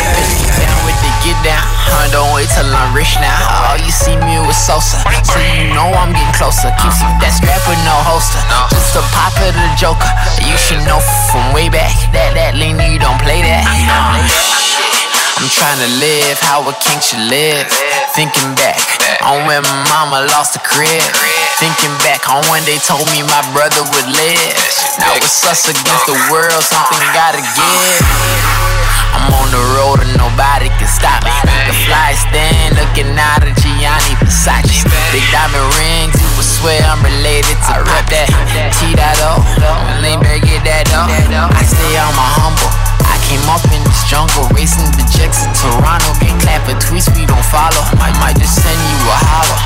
Down 0.64 0.80
with 0.88 0.96
the 1.04 1.12
get 1.20 1.44
down. 1.44 1.79
Don't 2.10 2.34
wait 2.34 2.50
till 2.50 2.66
I'm 2.66 2.90
rich 2.96 3.16
now. 3.22 3.70
All 3.70 3.78
you 3.78 3.94
see 3.94 4.18
me 4.18 4.42
with 4.42 4.58
Sosa, 4.58 4.98
so 5.22 5.38
you 5.38 5.70
know 5.78 5.94
I'm 5.94 6.10
getting 6.10 6.34
closer. 6.34 6.74
Keep 6.82 6.94
that 7.22 7.38
strap 7.38 7.62
with 7.70 7.78
no 7.86 7.94
holster, 8.02 8.42
just 8.74 8.98
a 8.98 9.04
pop 9.14 9.38
of 9.46 9.54
the 9.54 9.68
Joker. 9.78 10.10
You 10.42 10.58
should 10.58 10.82
know 10.90 10.98
from 11.30 11.54
way 11.54 11.70
back 11.70 11.94
that 12.12 12.34
that 12.34 12.58
lean 12.58 12.82
you 12.82 12.98
don't 12.98 13.22
play 13.22 13.46
that. 13.46 13.62
I'm 15.40 15.48
trying 15.54 15.80
to 15.80 15.92
live 16.04 16.36
how 16.44 16.66
a 16.68 16.74
king 16.82 17.00
should 17.00 17.24
live. 17.30 17.70
Thinking 18.12 18.52
back 18.60 18.82
on 19.24 19.48
when 19.48 19.64
my 19.64 19.78
mama 19.88 20.28
lost 20.34 20.58
a 20.58 20.62
crib. 20.66 21.06
Thinking 21.62 21.94
back 22.04 22.28
on 22.28 22.44
when 22.52 22.66
they 22.66 22.82
told 22.84 23.06
me 23.16 23.24
my 23.24 23.44
brother 23.54 23.86
would 23.86 24.10
live. 24.12 24.58
Now 25.00 25.16
it's 25.16 25.46
us 25.48 25.70
against 25.70 26.06
the 26.10 26.18
world, 26.28 26.60
something 26.66 27.00
gotta 27.16 27.40
give. 27.56 28.79
I'm 29.14 29.32
on 29.34 29.48
the 29.52 29.64
road 29.78 30.02
and 30.06 30.14
nobody 30.18 30.70
can 30.78 30.90
stop 30.90 31.24
me. 31.24 31.34
The 31.68 31.76
fly 31.86 32.14
stand 32.18 32.78
looking 32.78 33.14
out 33.18 33.44
of 33.46 33.54
Gianni 33.60 34.14
Versace. 34.22 34.86
Big 35.12 35.26
diamond 35.32 35.70
rings, 35.78 36.16
you 36.18 36.30
would 36.38 36.48
swear 36.48 36.82
I'm 36.84 37.02
related 37.04 37.58
to 37.70 37.84
rap 37.86 38.06
that. 38.14 38.30
T 38.78 38.94
that 38.98 39.18
lean 40.02 40.20
back, 40.22 40.42
get 40.42 40.64
that 40.66 40.90
dough. 40.90 41.06
I 41.06 41.64
say 41.64 41.98
I'm 41.98 42.16
humble. 42.16 42.89
I 43.10 43.18
came 43.26 43.42
up 43.50 43.66
in 43.74 43.82
this 43.84 44.06
jungle, 44.06 44.46
racing 44.54 44.90
the 44.94 45.06
jets 45.10 45.42
in 45.42 45.52
Toronto. 45.58 46.14
Get 46.22 46.38
clap 46.40 46.62
for 46.70 46.78
tweets 46.78 47.10
we 47.18 47.26
don't 47.26 47.46
follow. 47.50 47.82
I 47.98 48.14
might 48.22 48.38
just 48.38 48.62
send 48.62 48.78
you 48.78 49.00
a 49.10 49.18
holler 49.26 49.58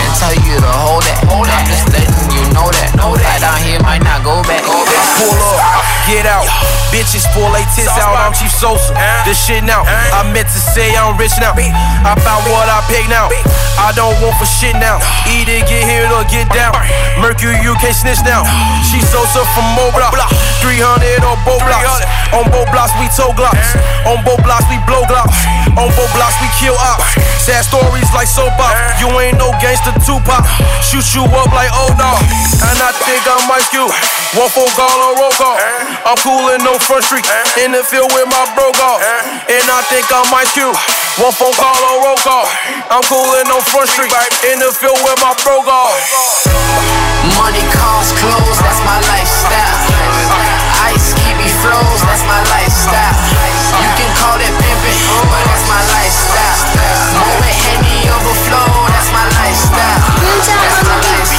and 0.00 0.10
tell 0.16 0.36
you 0.40 0.56
to 0.56 0.72
hold 0.72 1.04
that. 1.04 1.20
I'm 1.28 1.64
just 1.68 1.86
letting 1.92 2.28
you 2.32 2.42
know 2.56 2.72
that. 2.72 2.96
Right 2.96 3.40
down 3.40 3.60
here 3.60 3.80
might 3.84 4.00
not 4.00 4.24
go 4.24 4.40
back. 4.48 4.64
Pull 4.64 5.36
up, 5.36 5.60
get 6.08 6.24
out. 6.24 6.48
Bitches 6.88 7.28
pull 7.36 7.52
they 7.52 7.66
tits 7.76 7.92
out, 8.00 8.16
I'm 8.16 8.32
Chief 8.32 8.50
Sosa. 8.50 8.96
This 9.28 9.36
shit 9.36 9.64
now. 9.64 9.84
I 9.84 10.24
meant 10.32 10.48
to 10.48 10.60
say 10.72 10.96
I'm 10.96 11.16
rich 11.20 11.36
now. 11.36 11.52
I 11.52 12.16
found 12.24 12.48
what 12.48 12.68
I 12.68 12.80
pay 12.88 13.04
now. 13.12 13.28
I 13.76 13.92
don't 13.92 14.16
want 14.24 14.38
for 14.40 14.48
shit 14.48 14.72
now. 14.80 14.96
Either 15.28 15.60
get 15.68 15.84
here 15.84 16.08
or 16.08 16.24
get 16.32 16.48
down. 16.54 16.72
Mercury, 17.20 17.60
you 17.60 17.76
can't 17.82 17.96
snitch 17.96 18.22
now. 18.24 18.44
She 18.86 19.02
Sosa 19.02 19.42
from 19.52 19.66
Mo 19.74 19.90
Block. 19.92 20.14
300 20.62 21.26
on 21.26 21.36
both 21.44 21.60
blocks. 21.66 22.06
On 22.32 22.46
both 22.54 22.70
blocks, 22.70 22.85
we 23.00 23.06
tow 23.14 23.34
glocks. 23.34 23.74
On 24.06 24.18
both 24.22 24.42
blocks, 24.46 24.66
we 24.70 24.78
blow 24.86 25.02
glocks. 25.10 25.34
On 25.74 25.88
both 25.98 26.12
blocks, 26.14 26.36
we 26.38 26.48
kill 26.58 26.76
ops. 26.78 27.18
Sad 27.42 27.62
stories 27.66 28.10
like 28.14 28.26
soap. 28.26 28.54
You 28.98 29.10
ain't 29.20 29.38
no 29.38 29.50
gangster 29.62 29.94
Tupac. 30.02 30.42
Shoot 30.82 31.06
you 31.14 31.24
up 31.30 31.50
like 31.50 31.70
oh, 31.74 31.86
old 31.86 31.96
dog. 31.98 32.22
And 32.62 32.78
I 32.82 32.90
think 33.06 33.22
I'm 33.26 33.46
Ice 33.54 33.68
Cube. 33.70 33.92
One 34.34 34.50
phone 34.50 34.70
call 34.74 34.90
or 34.90 35.14
roll 35.16 35.34
call. 35.38 35.56
I'm 36.06 36.18
coolin' 36.22 36.62
no 36.62 36.78
front 36.78 37.04
street. 37.04 37.26
In 37.62 37.72
the 37.72 37.82
field 37.82 38.10
with 38.12 38.28
my 38.28 38.44
bro 38.54 38.70
golf. 38.74 39.02
And 39.46 39.66
I 39.70 39.80
think 39.86 40.06
I'm 40.10 40.26
Ice 40.34 40.52
Cube. 40.52 40.76
One 41.22 41.32
phone 41.32 41.54
call 41.54 41.78
or 41.78 42.02
roll 42.02 42.20
call. 42.20 42.46
I'm 42.90 43.02
coolin' 43.06 43.46
no 43.48 43.60
front 43.70 43.88
street. 43.88 44.12
In 44.50 44.58
the 44.58 44.70
field 44.74 44.98
with 45.06 45.18
my 45.22 45.34
bro 45.42 45.62
golf. 45.62 45.94
Money, 47.38 47.64
cars, 47.74 48.10
clothes, 48.18 48.58
that's 48.62 48.80
my 48.82 48.98
lifestyle. 49.06 50.55
Flows, 51.66 52.02
that's 52.06 52.22
my 52.30 52.38
lifestyle. 52.46 53.10
You 53.82 53.90
can 53.98 54.10
call 54.22 54.38
it 54.38 54.54
pimpin', 54.54 54.98
but 55.26 55.42
that's 55.50 55.66
my 55.66 55.82
lifestyle. 55.98 56.62
Moment 57.18 57.58
Henny 57.66 58.06
overflow, 58.06 58.86
that's 58.86 59.10
my 59.10 59.26
lifestyle. 59.34 59.98
That's 60.46 60.78
my 60.86 60.94
lifestyle. 60.94 61.35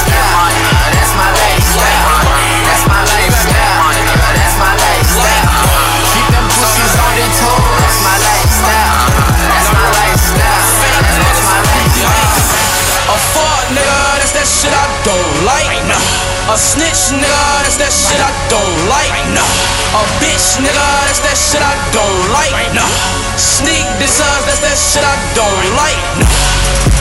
A 16.48 16.56
snitch, 16.56 17.12
nigga, 17.12 17.44
that's 17.60 17.76
that 17.76 17.92
shit 17.92 18.16
I 18.16 18.32
don't 18.48 18.88
like. 18.88 19.12
Nah. 19.36 19.44
A 19.44 20.02
bitch, 20.16 20.56
nigga, 20.64 20.88
that's 21.04 21.20
that 21.20 21.36
shit 21.36 21.60
I 21.60 21.76
don't 21.92 22.32
like. 22.32 22.56
Nah. 22.72 22.88
Sneak 23.36 23.84
designs, 24.00 24.48
that's 24.48 24.64
that 24.64 24.80
shit 24.80 25.04
I 25.04 25.12
don't 25.36 25.64
like. 25.76 26.00
Nah. 26.16 26.24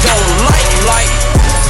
Don't 0.03 0.51
like, 0.51 0.71
like, 0.83 1.11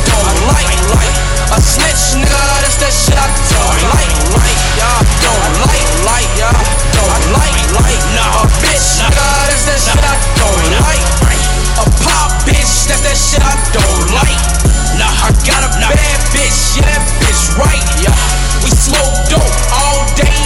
don't 0.09 0.39
like, 0.49 0.73
like. 0.89 1.15
A 1.53 1.61
snitch, 1.61 2.17
nigga, 2.17 2.41
that's 2.65 2.81
that 2.81 2.89
shit 2.89 3.13
I 3.13 3.29
don't 3.29 3.81
like, 3.93 4.13
like. 4.41 4.57
Yeah, 4.73 4.97
don't 5.21 5.53
like, 5.69 5.89
like, 6.01 6.31
yeah, 6.33 6.57
don't 6.97 7.25
like, 7.29 7.61
like. 7.77 8.01
Nah. 8.17 8.41
A 8.41 8.45
bitch, 8.57 9.05
nigga, 9.05 9.29
that's 9.53 9.69
that 9.69 9.77
shit 9.77 10.01
I 10.01 10.17
don't 10.33 10.65
like. 10.81 11.05
A 11.77 11.85
pop 12.01 12.16
bitch, 12.67 12.87
that's 12.87 13.01
that 13.01 13.15
shit 13.15 13.43
I 13.43 13.55
don't 13.71 14.11
like. 14.11 14.39
Nah, 14.99 15.07
I 15.07 15.31
got 15.47 15.63
a 15.63 15.69
nah. 15.79 15.91
bad 15.93 16.19
bitch, 16.35 16.75
yeah, 16.75 16.85
that 16.91 17.03
bitch 17.23 17.55
right. 17.55 17.83
Yeah. 18.03 18.11
We 18.63 18.71
smoke 18.71 19.15
dope 19.31 19.55
all 19.71 20.03
day, 20.19 20.36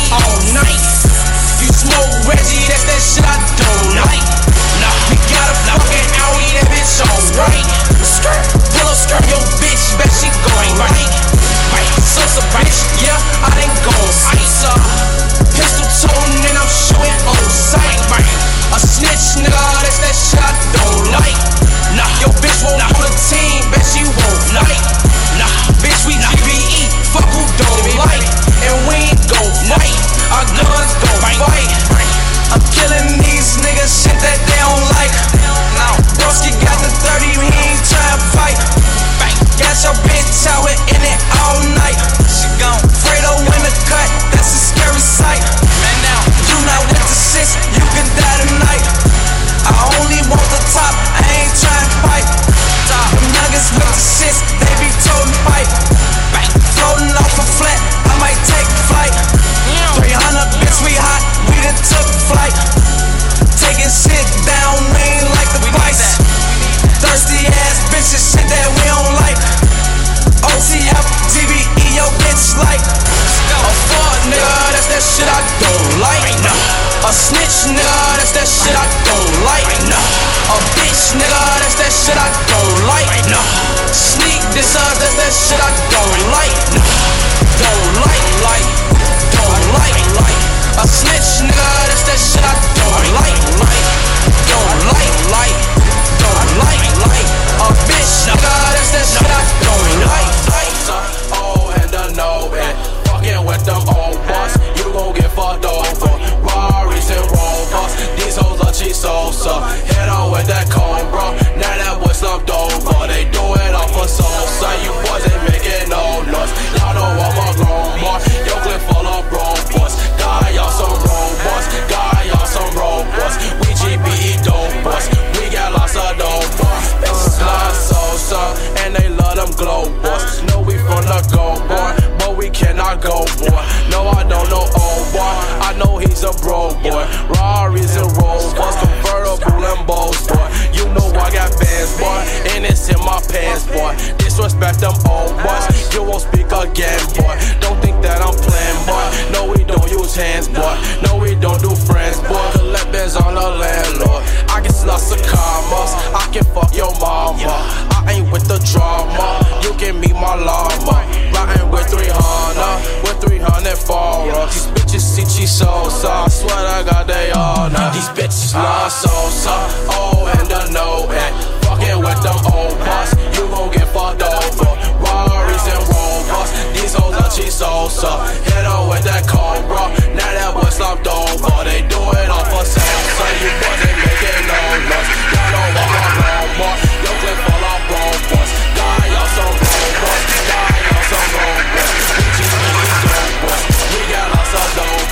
them 172.31 172.53
old 172.55 172.77
boss. 172.79 173.11
You 173.35 173.43
gon' 173.51 173.71
get 173.71 173.87
fucked 173.91 174.23
over. 174.23 174.71
Rarries 175.03 175.65
and 175.67 175.83
Rovers. 175.91 176.51
These 176.75 176.93
hoes 176.95 177.15
are 177.15 177.31
cheese 177.31 177.55
Sosa. 177.55 178.23
Hit 178.47 178.63
her 178.63 178.81
with 178.87 179.03
that 179.03 179.27
Cobra. 179.27 179.91
Now 180.15 180.31
that 180.31 180.51
boy 180.55 180.71
slumped 180.71 181.07
over. 181.07 181.51
They 181.67 181.83
do 181.91 181.99
it 181.99 182.29
all 182.31 182.45
for 182.47 182.63
sale. 182.63 183.03
So 183.19 183.25
you 183.43 183.51
ain't 183.51 183.99
making 183.99 184.43
no 184.47 184.59
noise. 184.87 185.09
Y'all 185.35 185.51
know 185.51 185.67
I'm 185.75 185.91
a 185.91 186.03
grown 186.15 186.49
boy. 186.55 186.75
Yo 187.03 187.11
clip 187.19 187.37
full 187.43 187.65
of 187.67 187.81
boys. 187.91 188.51
Guy, 188.77 189.03
y'all 189.11 189.29
some 189.35 189.55
boys. 189.59 190.25
Guy, 190.47 190.67
y'all 190.87 191.05
some 191.11 191.27
grown 191.35 191.63
boys. 191.75 192.07
We 192.15 192.25
GBE 192.37 192.85
dope 193.11 193.35
boys. 193.43 193.65
We 193.91 193.99
got 194.07 194.27
lots 194.31 194.53
of 194.55 194.67
boys. 194.77 195.11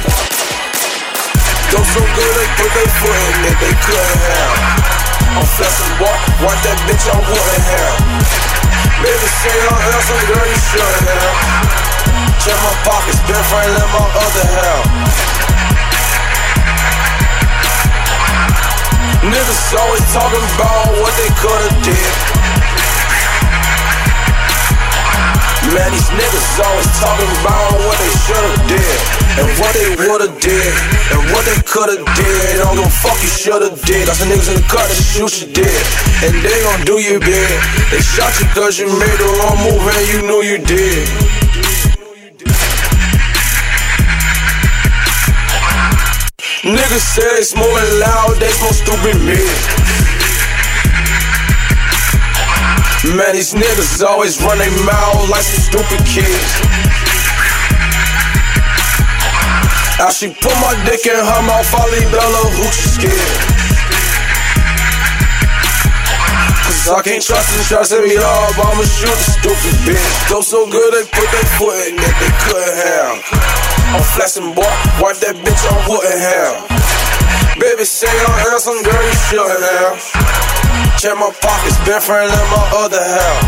Go 1.69 1.79
so 1.84 2.01
good 2.01 2.34
they 2.34 2.49
put 2.58 2.71
their 2.73 2.89
foot 2.97 3.19
in 3.29 3.45
it, 3.45 3.58
they 3.62 3.75
couldn't 3.86 4.28
have. 5.59 5.99
Boy, 5.99 6.15
watch 6.43 6.59
that 6.63 6.79
bitch, 6.87 7.03
I 7.11 7.19
wouldn't 7.19 7.65
have. 7.67 7.95
Baby, 9.03 9.27
say 9.43 9.51
hair, 9.51 9.99
some 10.07 10.23
girl 10.31 10.47
you 10.47 10.59
shouldn't. 10.71 11.59
Check 12.39 12.57
my 12.63 12.73
pockets, 12.87 13.19
different 13.27 13.71
than 13.75 13.89
my 13.91 14.05
other 14.23 14.47
half. 14.55 14.83
Niggas 19.19 19.75
always 19.75 20.05
talking 20.15 20.45
about 20.55 20.95
what 21.03 21.13
they 21.19 21.31
could've 21.43 21.83
did. 21.83 22.48
Man, 25.69 25.91
these 25.93 26.10
niggas 26.10 26.65
always 26.65 26.89
talking 26.97 27.29
about 27.45 27.77
what 27.86 27.97
they 28.01 28.13
should've 28.25 28.58
did 28.65 28.97
And 29.38 29.47
what 29.62 29.69
they 29.77 29.89
would've 30.01 30.41
did 30.41 30.73
And 31.13 31.21
what 31.29 31.45
they 31.45 31.62
could've 31.62 32.01
did. 32.17 32.58
Don't 32.58 32.73
go 32.73 32.89
fuck 32.89 33.21
you 33.21 33.29
should've 33.29 33.77
did. 33.86 34.08
Got 34.10 34.17
some 34.17 34.29
niggas 34.34 34.49
in 34.49 34.58
the 34.58 34.65
car 34.65 34.82
that 34.82 34.97
shoot 34.97 35.29
you 35.45 35.53
did 35.53 35.84
And 36.25 36.34
they 36.41 36.58
gon' 36.65 36.82
do 36.89 36.97
you 36.97 37.21
big 37.21 37.62
They 37.93 38.01
shot 38.01 38.34
you 38.41 38.49
cause 38.58 38.82
you 38.82 38.89
made 38.89 39.17
the 39.21 39.29
wrong 39.38 39.62
move 39.62 39.86
and 39.86 40.05
you 40.10 40.19
knew 40.25 40.41
you 40.41 40.58
did. 40.58 41.05
Niggas 46.65 47.05
say 47.13 47.29
they 47.38 47.43
smoking 47.45 47.99
loud, 48.01 48.41
they 48.41 48.49
smoke 48.58 48.73
stupid 48.73 49.21
mid 49.21 49.88
Man, 52.99 53.31
these 53.31 53.53
niggas 53.53 54.03
always 54.03 54.43
run 54.43 54.57
their 54.57 54.67
mouth 54.83 55.29
like 55.31 55.47
some 55.47 55.71
stupid 55.71 56.03
kids. 56.03 56.51
Now 59.95 60.12
she 60.12 60.27
put 60.27 60.51
my 60.59 60.75
dick 60.83 61.07
in 61.07 61.15
her 61.15 61.41
mouth, 61.47 61.71
I 61.71 61.83
leave 61.95 62.12
Bella 62.12 62.43
she 62.75 62.91
scared. 62.99 63.39
Cause 66.67 66.91
I 66.91 66.99
can't 67.07 67.23
trust 67.23 67.55
and 67.55 67.63
trusting 67.71 68.03
me 68.03 68.19
up. 68.19 68.59
I'ma 68.59 68.83
shoot 68.83 69.15
the 69.15 69.27
stupid 69.31 69.75
bitch. 69.88 70.29
Go 70.29 70.41
so 70.41 70.67
good 70.67 70.91
they 70.91 71.07
put 71.07 71.31
their 71.31 71.47
foot 71.55 71.79
in 71.88 71.95
it, 71.95 72.15
they 72.19 72.31
couldn't 72.51 72.77
have. 72.83 73.15
I'm 73.95 74.03
flexing, 74.12 74.51
boy. 74.51 74.67
Wipe 74.99 75.23
that 75.23 75.39
bitch 75.39 75.63
on 75.71 75.88
wouldn't 75.88 76.19
have. 76.19 76.67
Baby 77.63 77.85
say 77.85 78.12
I'm 78.12 78.35
handsome, 78.43 78.83
girl, 78.83 79.03
you 79.07 79.15
shouldn't 79.31 79.63
have. 79.63 80.48
Check 80.99 81.15
my 81.15 81.31
pockets, 81.39 81.79
different 81.85 82.27
than 82.27 82.45
my 82.51 82.83
other 82.83 82.99
half. 82.99 83.39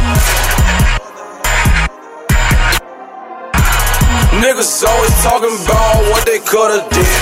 Niggas 4.40 4.88
always 4.88 5.12
talking 5.20 5.52
about 5.68 6.00
what 6.16 6.26
they 6.26 6.40
coulda 6.40 6.80
did. 6.88 7.22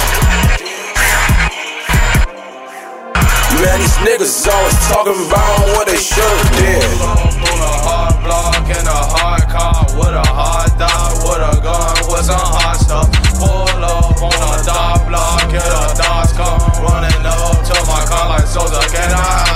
Man, 3.58 3.82
these 3.82 3.98
niggas 4.06 4.46
always 4.46 4.78
talking 4.86 5.18
about 5.18 5.66
what 5.74 5.88
they 5.88 5.98
shoulda 5.98 6.46
did. 6.62 6.86
On 7.02 7.66
a 7.66 7.74
hard 7.82 8.22
block 8.22 8.70
in 8.70 8.86
a 8.86 9.02
hard 9.18 9.50
car 9.50 9.82
with 9.98 10.14
a 10.14 10.28
hard 10.30 10.70
dog 10.78 11.26
with 11.26 11.42
a 11.42 11.58
gun 11.58 12.06
with 12.06 12.26
some 12.30 12.38
hot 12.38 12.78
stuff. 12.78 13.10
Pull 13.42 13.82
up 13.82 14.22
on 14.22 14.30
a 14.30 14.64
dark 14.64 15.10
block 15.10 15.50
in 15.50 15.58
a 15.58 15.90
dark 15.98 16.30
car, 16.38 16.62
running 16.86 17.26
up 17.26 17.66
to 17.66 17.74
my 17.90 18.06
car 18.06 18.30
like 18.30 18.46
Sosa. 18.46 18.86
Can 18.94 19.10
I 19.10 19.49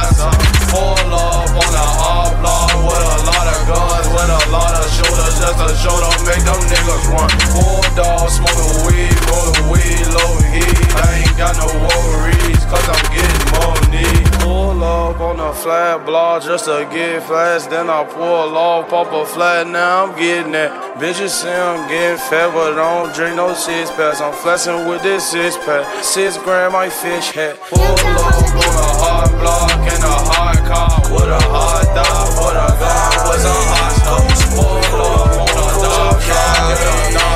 just 5.44 5.60
to 5.60 5.76
show 5.76 5.98
them 6.00 6.16
make 6.24 6.44
them 6.48 6.62
niggas 6.72 7.06
run. 7.12 7.28
Full 7.52 7.84
dog 8.00 8.30
smoking 8.32 8.88
weed, 8.88 9.12
rolling 9.28 9.68
weed, 9.68 10.06
low 10.16 10.34
heat. 10.56 10.80
I 10.96 11.20
ain't 11.20 11.36
got 11.36 11.54
no 11.60 11.68
worries, 11.84 12.64
cause 12.72 12.88
I'm 12.88 13.06
getting 13.12 13.44
money. 13.60 14.08
Pull 14.40 14.84
up 14.84 15.20
on 15.20 15.40
a 15.40 15.54
flat 15.54 16.06
block 16.06 16.44
just 16.44 16.66
to 16.66 16.88
get 16.92 17.24
fast. 17.24 17.70
Then 17.70 17.90
I 17.90 18.06
pull 18.06 18.56
off, 18.56 18.90
pop 18.90 19.12
a 19.12 19.26
flat, 19.26 19.68
now 19.68 20.06
I'm 20.06 20.18
getting 20.18 20.56
it. 20.56 20.72
Bitches 20.96 21.36
say 21.36 21.54
I'm 21.54 21.90
getting 21.90 22.18
fat, 22.18 22.54
but 22.54 22.74
I 22.74 23.04
don't 23.04 23.14
drink 23.14 23.36
no 23.36 23.54
six 23.54 23.92
packs. 23.92 24.22
I'm 24.22 24.34
flexing 24.34 24.88
with 24.88 25.04
this 25.04 25.28
six 25.28 25.58
pack. 25.58 25.84
Six 26.04 26.38
gram, 26.38 26.72
my 26.72 26.88
fish 26.90 27.32
hat. 27.32 27.60
Pull 27.70 27.82
up 27.82 28.00
on 28.00 28.16
a 28.16 28.90
hard 29.04 29.32
block 29.42 29.80
in 29.92 30.02
a 30.08 30.16
hard 30.32 30.60
car 30.72 31.04
with 31.12 31.28
a 31.28 31.42
hard 31.52 31.88
dog, 31.92 32.28
what 32.40 32.56
a 32.56 32.68
gun, 32.80 33.28
with 33.28 33.42
some 33.44 33.73
in 36.74 37.16
a 37.16 37.33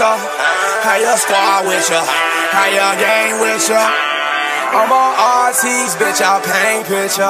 up? 0.00 0.18
How 0.84 0.96
your 0.96 1.16
squad 1.16 1.66
with 1.66 1.90
ya? 1.90 2.00
How 2.54 2.66
your 2.70 2.94
gang 2.96 3.40
with 3.40 3.68
ya? 3.68 3.82
I'm 4.72 4.88
on 4.88 5.12
RT's, 5.52 5.96
bitch, 6.00 6.24
I 6.24 6.40
paint 6.40 6.86
picture. 6.88 7.28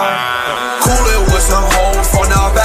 Coolin' 0.84 1.26
with 1.32 1.42
some 1.42 1.66
hoes 1.74 2.06
from 2.14 2.28
the 2.30 2.42
valley. 2.54 2.61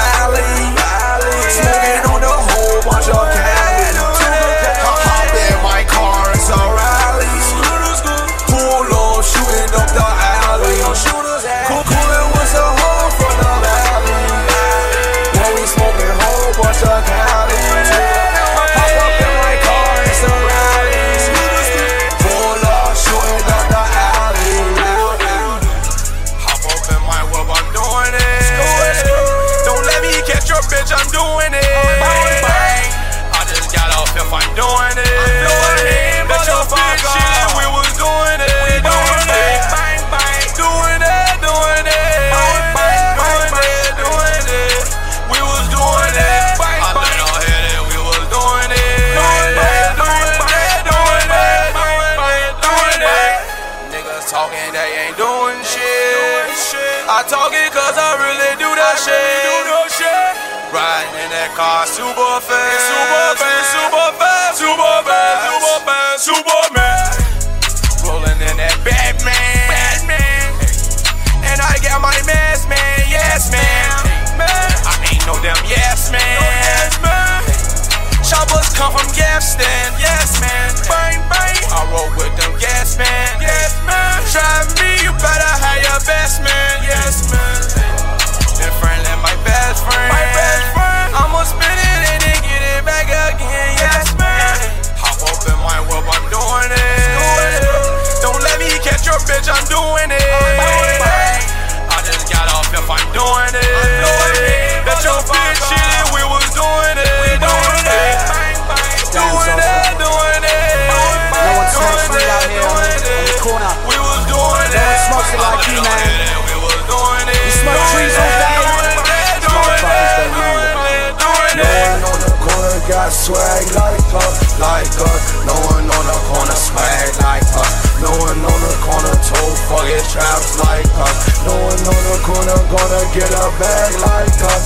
motherfucking 129.77 130.11
traps 130.11 130.59
like 130.59 130.85
us. 130.97 131.45
No 131.45 131.53
one 131.53 131.81
on 131.85 132.01
the 132.09 132.17
corner 132.25 132.57
gonna 132.73 133.01
get 133.13 133.29
a 133.29 133.47
bag 133.59 133.93
like 134.01 134.41
us. 134.41 134.65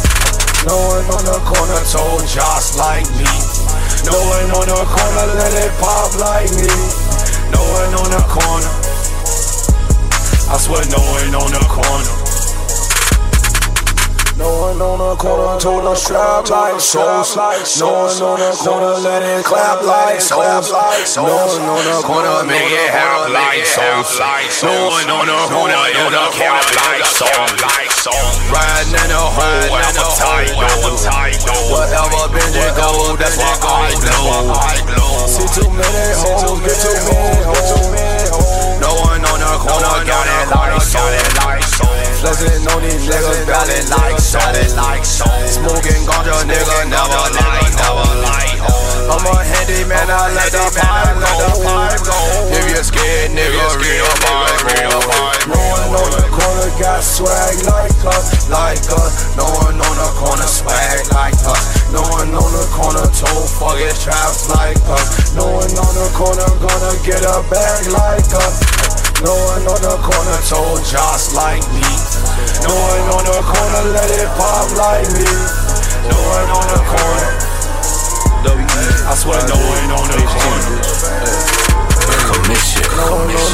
No 0.65 0.77
one 0.77 1.05
on 1.11 1.23
the 1.25 1.39
corner 1.43 1.81
told 1.91 2.27
Josh 2.27 2.77
like 2.77 3.07
me. 3.17 3.27
No 4.05 4.15
one 4.15 4.51
on 4.55 4.67
the 4.67 4.85
corner 4.87 5.27
let 5.35 5.53
it 5.53 5.71
pop 5.79 6.15
like 6.19 6.51
me. 6.55 6.71
No 7.51 7.61
one 7.61 7.93
on 7.95 8.09
the 8.09 8.23
corner. 8.29 8.71
I 10.49 10.57
swear 10.57 10.83
no 10.89 10.99
one 10.99 11.35
on 11.35 11.51
the 11.51 11.65
corner. 11.67 12.20
No 14.41 14.73
one 14.73 14.81
on 14.81 14.97
the 14.97 15.13
corner 15.21 15.59
told 15.61 15.85
us 15.85 16.01
strap 16.01 16.49
like 16.49 16.81
sauce. 16.81 17.37
No 17.77 18.09
one 18.09 18.17
on 18.25 18.39
the 18.41 18.49
corner 18.57 18.97
let 19.05 19.21
it 19.21 19.45
clap 19.45 19.85
like 19.85 20.17
sauce. 20.17 20.73
No 21.13 21.29
one 21.29 21.61
on 21.61 21.85
the 21.85 22.01
corner 22.01 22.41
make 22.49 22.73
it 22.73 22.89
have 22.89 23.29
like 23.29 23.61
sauce. 23.69 24.17
No 24.65 24.89
one 24.89 25.05
on 25.13 25.29
the 25.29 25.37
corner 25.45 25.77
in 25.93 26.09
the 26.09 26.25
cap 26.33 26.65
like 26.73 27.05
sauce. 27.05 27.53
Riding 28.49 28.97
in 28.97 29.13
a 29.13 29.21
hole, 29.21 29.77
appetite, 29.77 30.57
Whatever 31.69 32.33
Benji 32.33 32.65
go, 32.73 33.13
that's 33.21 33.37
what 33.37 33.61
I 33.61 33.93
know. 34.09 35.29
See 35.29 35.45
too 35.53 35.69
many 35.69 36.17
hoes, 36.17 36.57
get 36.65 36.81
too 36.81 36.97
many 37.13 37.45
hoes. 37.45 38.81
No 38.81 38.89
one 39.05 39.21
on 39.21 39.37
the 39.37 39.53
corner 39.61 40.01
got 40.01 40.25
it 40.25 40.49
like 40.49 40.81
sauce. 40.81 41.31
Flexing 42.21 42.67
on 42.69 42.83
these 42.83 43.09
niggas, 43.09 43.47
ballin' 43.49 43.89
like 43.89 44.20
so. 44.31 45.27
Smoking 45.43 46.07
ganja, 46.07 46.39
nigga, 46.47 46.77
never 46.87 47.23
like, 47.35 47.73
never 47.75 48.07
like. 48.23 48.63
I'm 49.11 49.27
a 49.27 49.35
handyman, 49.43 50.07
I 50.07 50.31
let 50.31 50.55
the 50.55 50.71
pipe 50.71 51.19
go. 51.19 52.15
If 52.55 52.63
you're 52.71 52.83
scared, 52.87 53.35
nigga, 53.35 53.65
real 53.75 54.07
vibe. 54.23 54.71
Real 54.71 55.03
vibe 55.03 55.51
No 55.51 55.59
one 55.59 55.91
on 55.99 56.09
the 56.15 56.23
corner 56.31 56.71
got 56.79 57.03
swag 57.03 57.59
like 57.67 57.91
us, 58.07 58.47
like 58.47 58.87
us. 58.87 59.35
No 59.35 59.43
one 59.67 59.75
on 59.75 59.95
the 59.99 60.09
corner 60.15 60.47
swag 60.47 61.11
like 61.11 61.35
us. 61.43 61.91
No 61.91 61.99
one 62.15 62.31
on 62.31 62.51
the 62.55 62.65
corner 62.71 63.03
told 63.11 63.51
fucking 63.59 63.99
traps 63.99 64.47
like 64.47 64.79
us. 64.87 65.35
No 65.35 65.43
one 65.43 65.75
on 65.75 65.91
the 65.91 66.07
corner 66.15 66.47
gonna 66.63 66.95
get 67.03 67.19
a 67.19 67.43
bag 67.51 67.83
like 67.91 68.31
us. 68.31 68.63
No 69.19 69.35
one 69.35 69.67
on 69.67 69.81
the 69.83 69.99
corner 69.99 70.39
told 70.47 70.79
just 70.87 71.35
like 71.35 71.67
me. 71.75 72.10
No 72.65 72.73
one 72.73 73.07
on 73.15 73.23
the 73.25 73.41
corner 73.41 73.83
let 73.93 74.09
it 74.09 74.29
pop 74.37 74.67
like 74.77 75.07
me. 75.13 75.25
No 76.09 76.17
one 76.17 76.49
on 76.49 76.65
the 76.73 76.81
corner. 76.85 77.29
I 79.11 79.13
swear 79.15 79.41
no 79.47 79.57
one 79.57 79.91
on 79.91 80.07
the 80.07 80.23
corner. 80.23 80.79
Commission. 82.31 82.87
No. 82.95 83.03
No 83.03 83.27
one 83.27 83.27
on 83.27 83.53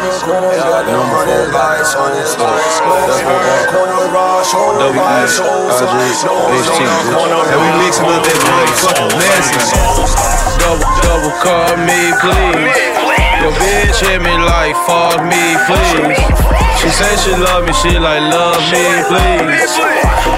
the 0.00 0.14
corner 0.16 0.56
got 0.56 0.84
the 0.86 0.96
money 0.96 1.40
like 1.52 1.84
so. 1.84 1.96
No 1.96 2.46
one 3.66 3.66
on 3.66 3.66
the 3.66 3.66
corner. 3.66 3.92
No 7.06 7.20
one 7.20 7.32
on 7.32 7.44
the 7.44 7.56
corner. 8.00 8.26
Double, 10.56 10.90
double 11.02 11.34
call 11.42 11.76
me, 11.84 12.00
please. 12.20 13.05
Your 13.42 13.52
bitch 13.52 14.00
hit 14.00 14.22
me 14.22 14.32
like, 14.32 14.74
fuck 14.88 15.20
me, 15.28 15.44
please. 15.68 16.16
She 16.80 16.88
say 16.88 17.12
she 17.20 17.32
love 17.36 17.66
me, 17.66 17.72
she 17.72 17.98
like, 17.98 18.24
love 18.32 18.60
me, 18.72 18.84
please. 19.12 19.76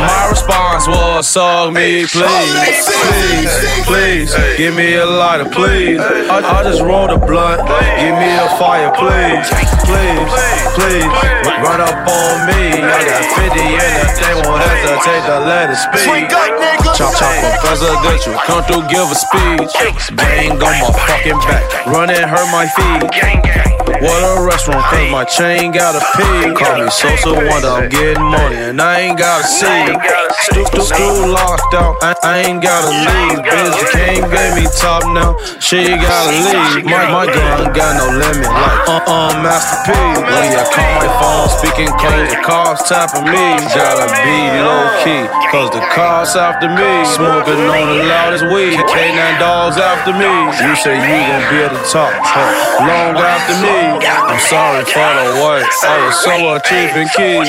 My 0.03 0.27
response 0.31 0.87
was, 0.87 1.29
suck 1.29 1.73
me, 1.73 2.07
please. 2.07 2.89
Please, 3.07 3.55
please, 3.87 4.35
give 4.57 4.75
me 4.75 4.95
a 4.95 5.07
lighter, 5.07 5.47
please. 5.47 6.01
I, 6.01 6.43
I 6.43 6.63
just 6.65 6.83
rolled 6.83 7.11
a 7.11 7.19
blunt, 7.19 7.63
give 8.03 8.15
me 8.19 8.31
a 8.35 8.49
fire, 8.59 8.91
please. 8.95 9.47
Please, 9.87 10.31
please, 10.75 11.09
run 11.63 11.81
up 11.81 11.95
on 12.03 12.35
me. 12.51 12.83
I 12.83 12.99
got 13.07 13.23
50 13.47 13.63
in 13.63 13.79
it, 13.79 14.11
they 14.19 14.35
won't 14.43 14.63
hesitate 14.63 15.25
to 15.31 15.39
let 15.47 15.71
it 15.71 15.79
speak. 15.79 16.29
Chop, 16.99 17.15
chop, 17.15 17.31
Professor 17.63 17.95
Gutchu, 18.03 18.35
come 18.43 18.63
through, 18.67 18.87
give 18.91 19.07
a 19.07 19.15
speech. 19.15 19.71
Bang 20.17 20.59
on 20.59 20.75
my 20.83 20.91
fucking 21.07 21.39
back, 21.47 21.87
run 21.87 22.09
running 22.09 22.29
hurt 22.29 22.49
my 22.51 22.67
feet 22.67 22.88
gang, 22.97 23.43
gang. 23.43 23.78
What 23.89 24.21
a 24.21 24.45
restaurant, 24.45 24.85
cause 24.85 25.11
my 25.11 25.25
chain 25.25 25.73
got 25.73 25.97
a 25.97 26.03
pee. 26.15 26.53
Call 26.53 26.85
me 26.85 26.91
Sosa 26.91 27.33
Wonder, 27.33 27.69
I'm 27.69 27.89
getting 27.89 28.23
money 28.23 28.57
and 28.69 28.81
I 28.81 29.01
ain't 29.09 29.19
gotta 29.19 29.49
see. 29.49 29.89
Stu, 30.45 30.61
stu, 30.69 30.81
stu 30.85 31.09
locked 31.33 31.73
out, 31.73 31.97
I, 32.05 32.13
I 32.23 32.35
ain't 32.45 32.63
gotta 32.63 32.93
leave. 32.93 33.41
Bitch 33.49 33.81
can't 33.91 34.29
give 34.29 34.53
me 34.61 34.69
top 34.77 35.09
now, 35.17 35.41
she 35.59 35.89
gotta 35.97 36.37
leave. 36.37 36.85
My, 36.85 37.09
my 37.09 37.27
gun 37.27 37.73
got 37.73 37.97
no 37.97 38.13
limit, 38.13 38.51
like 38.53 38.81
uh 38.93 39.01
uh 39.09 39.33
Master 39.41 39.81
P. 39.89 39.97
When 39.97 40.47
you 40.53 40.65
call 40.69 40.93
my 41.01 41.09
phone, 41.17 41.49
speaking 41.57 41.93
clean, 41.97 42.29
the 42.29 42.39
car's 42.45 42.85
tapping 42.85 43.25
me. 43.25 43.45
Gotta 43.73 44.07
be 44.21 44.37
low 44.61 44.85
key, 45.01 45.25
cause 45.49 45.73
the 45.73 45.83
car's 45.97 46.37
after 46.37 46.69
me. 46.69 46.93
Smoking 47.09 47.67
on 47.73 47.85
the 47.89 48.05
loudest 48.05 48.45
weed, 48.53 48.77
K9 48.77 49.41
dogs 49.41 49.81
after 49.81 50.13
me. 50.13 50.29
You 50.61 50.77
say 50.77 50.95
you 50.95 51.19
gon' 51.25 51.45
be 51.49 51.57
at 51.65 51.73
the 51.73 51.83
top, 51.89 52.13
huh? 52.21 52.85
long 52.85 53.17
after 53.17 53.57
me. 53.65 53.78
I'm 53.79 54.41
sorry 54.41 54.85
for 54.85 54.99
the 54.99 55.39
wait. 55.45 55.67
I 55.85 56.07
was 56.07 56.19
so 56.23 56.35
cheap 56.67 56.91
and 56.99 57.11
key. 57.15 57.47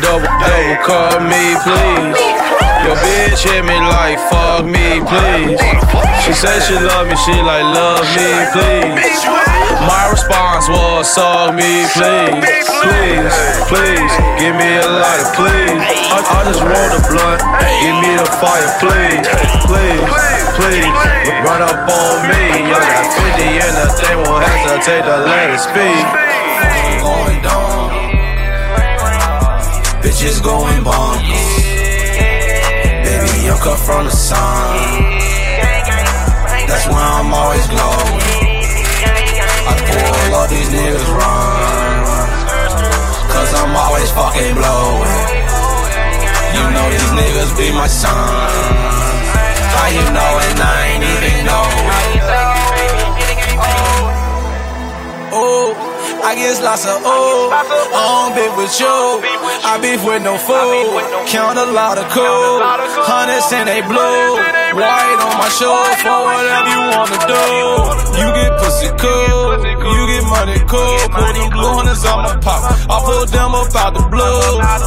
Double, 0.00 0.26
double 0.40 0.76
call 0.84 1.20
me, 1.20 1.54
please. 1.64 2.51
Your 2.84 2.96
bitch 2.98 3.42
hit 3.46 3.64
me 3.64 3.78
like 3.78 4.18
fuck 4.30 4.64
me, 4.64 5.00
please. 5.06 5.60
She 6.24 6.32
said 6.32 6.60
she 6.66 6.74
love 6.78 7.06
me, 7.08 7.16
she 7.26 7.34
like 7.42 7.66
love 7.74 8.06
me, 8.14 8.30
please. 8.54 9.22
My 9.86 10.06
response 10.10 10.68
was 10.68 11.10
suck 11.10 11.54
me, 11.54 11.86
please, 11.94 12.42
please, 12.82 13.34
please. 13.66 14.12
Give 14.38 14.54
me 14.54 14.70
a 14.78 14.86
lighter, 14.86 15.30
please. 15.34 15.78
I, 16.14 16.18
I 16.22 16.38
just 16.46 16.62
rolled 16.62 16.94
a 16.94 17.02
blunt. 17.10 17.42
Give 17.82 17.96
me 17.98 18.14
the 18.14 18.28
fire, 18.38 18.70
please, 18.78 19.26
please, 19.66 20.02
please. 20.54 21.22
Run 21.42 21.62
up 21.62 21.90
on 21.90 22.14
me. 22.30 22.70
I 22.70 22.78
got 22.78 23.10
50 23.10 23.42
in 23.42 23.72
the 23.74 23.86
they 23.98 24.14
won't 24.14 24.44
hesitate 24.46 25.02
to 25.02 25.16
let 25.26 25.50
it 25.50 25.58
speak. 25.58 26.04
Going 27.02 27.42
down. 27.42 27.90
Bitches 30.02 30.42
going 30.42 30.84
bonkers. 30.84 31.41
I'm 33.52 33.58
cut 33.58 33.78
from 33.84 34.04
the 34.06 34.10
sun. 34.10 35.12
That's 36.64 36.86
why 36.88 37.04
I'm 37.20 37.28
always 37.28 37.66
glowing. 37.68 38.20
I 39.68 39.72
pull 39.92 40.34
all 40.40 40.48
these 40.48 40.70
niggas 40.72 41.06
run. 41.12 42.00
Cause 43.28 43.52
I'm 43.60 43.76
always 43.76 44.08
fucking 44.16 44.54
blowing. 44.56 45.36
You 46.56 46.64
know 46.72 46.86
these 46.96 47.12
niggas 47.12 47.52
be 47.60 47.68
my 47.76 47.88
son. 47.88 48.08
How 49.76 49.88
you 50.00 50.04
know 50.16 50.32
and 50.48 50.58
I 50.58 50.88
ain't 50.88 51.04
even 51.04 51.44
know. 51.44 51.51
I 56.22 56.34
guess 56.38 56.62
lots 56.62 56.86
of 56.86 57.02
oh. 57.02 57.50
I 57.50 57.66
don't 57.66 58.30
beef 58.38 58.54
with 58.54 58.74
you. 58.78 58.86
I 59.66 59.74
beef 59.82 60.02
with 60.06 60.22
no 60.22 60.38
fool. 60.38 61.02
Count 61.26 61.58
a 61.58 61.66
lot 61.66 61.98
of 61.98 62.06
cool. 62.14 62.62
Hundreds 62.62 63.50
and 63.50 63.66
they 63.66 63.82
blue. 63.82 64.38
White 64.78 65.18
on 65.18 65.34
my 65.34 65.50
shoulder 65.50 65.94
for 65.98 66.18
whatever 66.22 66.70
you 66.70 66.82
wanna 66.94 67.18
do. 67.26 67.42
You 68.22 68.28
get 68.38 68.54
pussy 68.62 68.90
cool. 69.02 69.58
You 69.66 70.01
get 70.01 70.01
money 70.32 70.58
cool. 70.64 70.96
Pull 71.12 71.32
them 71.36 71.48
blue 71.52 71.72
hundreds 71.76 72.04
on 72.08 72.24
my 72.24 72.34
pop. 72.40 72.64
I 72.88 72.96
pulled 73.04 73.28
them 73.28 73.52
up 73.52 73.68
out 73.76 73.92
the 73.92 74.04
blue. 74.08 74.40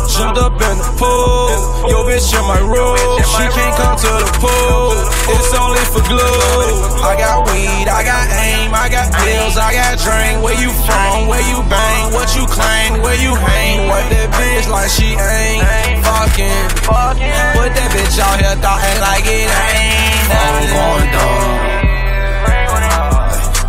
Jumped 0.10 0.42
up 0.42 0.58
in 0.58 0.76
the 0.82 0.90
pool. 0.98 1.46
Yo, 1.86 2.02
bitch 2.10 2.34
in 2.34 2.44
my 2.50 2.62
room. 2.66 2.98
She 3.22 3.46
can't 3.54 3.76
come 3.78 3.96
to 4.02 4.12
the 4.26 4.32
pool. 4.42 4.98
It's 5.30 5.54
only 5.54 5.86
for 5.94 6.04
glue. 6.10 7.06
I 7.06 7.14
got 7.22 7.46
weed. 7.46 7.86
I 7.86 8.02
got 8.02 8.26
aim. 8.34 8.74
I 8.74 8.90
got 8.90 9.08
pills. 9.14 9.56
I 9.58 9.70
got 9.78 9.94
drink. 10.02 10.42
Where 10.42 10.58
you 10.58 10.74
from? 10.84 11.30
Where 11.30 11.46
you 11.46 11.62
bang? 11.70 12.14
What 12.14 12.34
you 12.34 12.46
claim? 12.50 13.02
Where 13.06 13.20
you 13.22 13.38
hang? 13.38 13.88
What 13.88 14.10
that 14.10 14.30
bitch 14.34 14.68
like 14.72 14.90
she 14.90 15.14
ain't 15.14 16.02
fucking. 16.02 16.66
Put 16.90 17.72
that 17.78 17.90
bitch 17.94 18.18
out 18.18 18.40
here 18.42 18.58
thought 18.64 18.82
like 19.02 19.26
it 19.30 19.50
ain't. 19.50 20.30
I'm 20.34 20.66
going 20.74 21.10
dumb. 21.14 21.86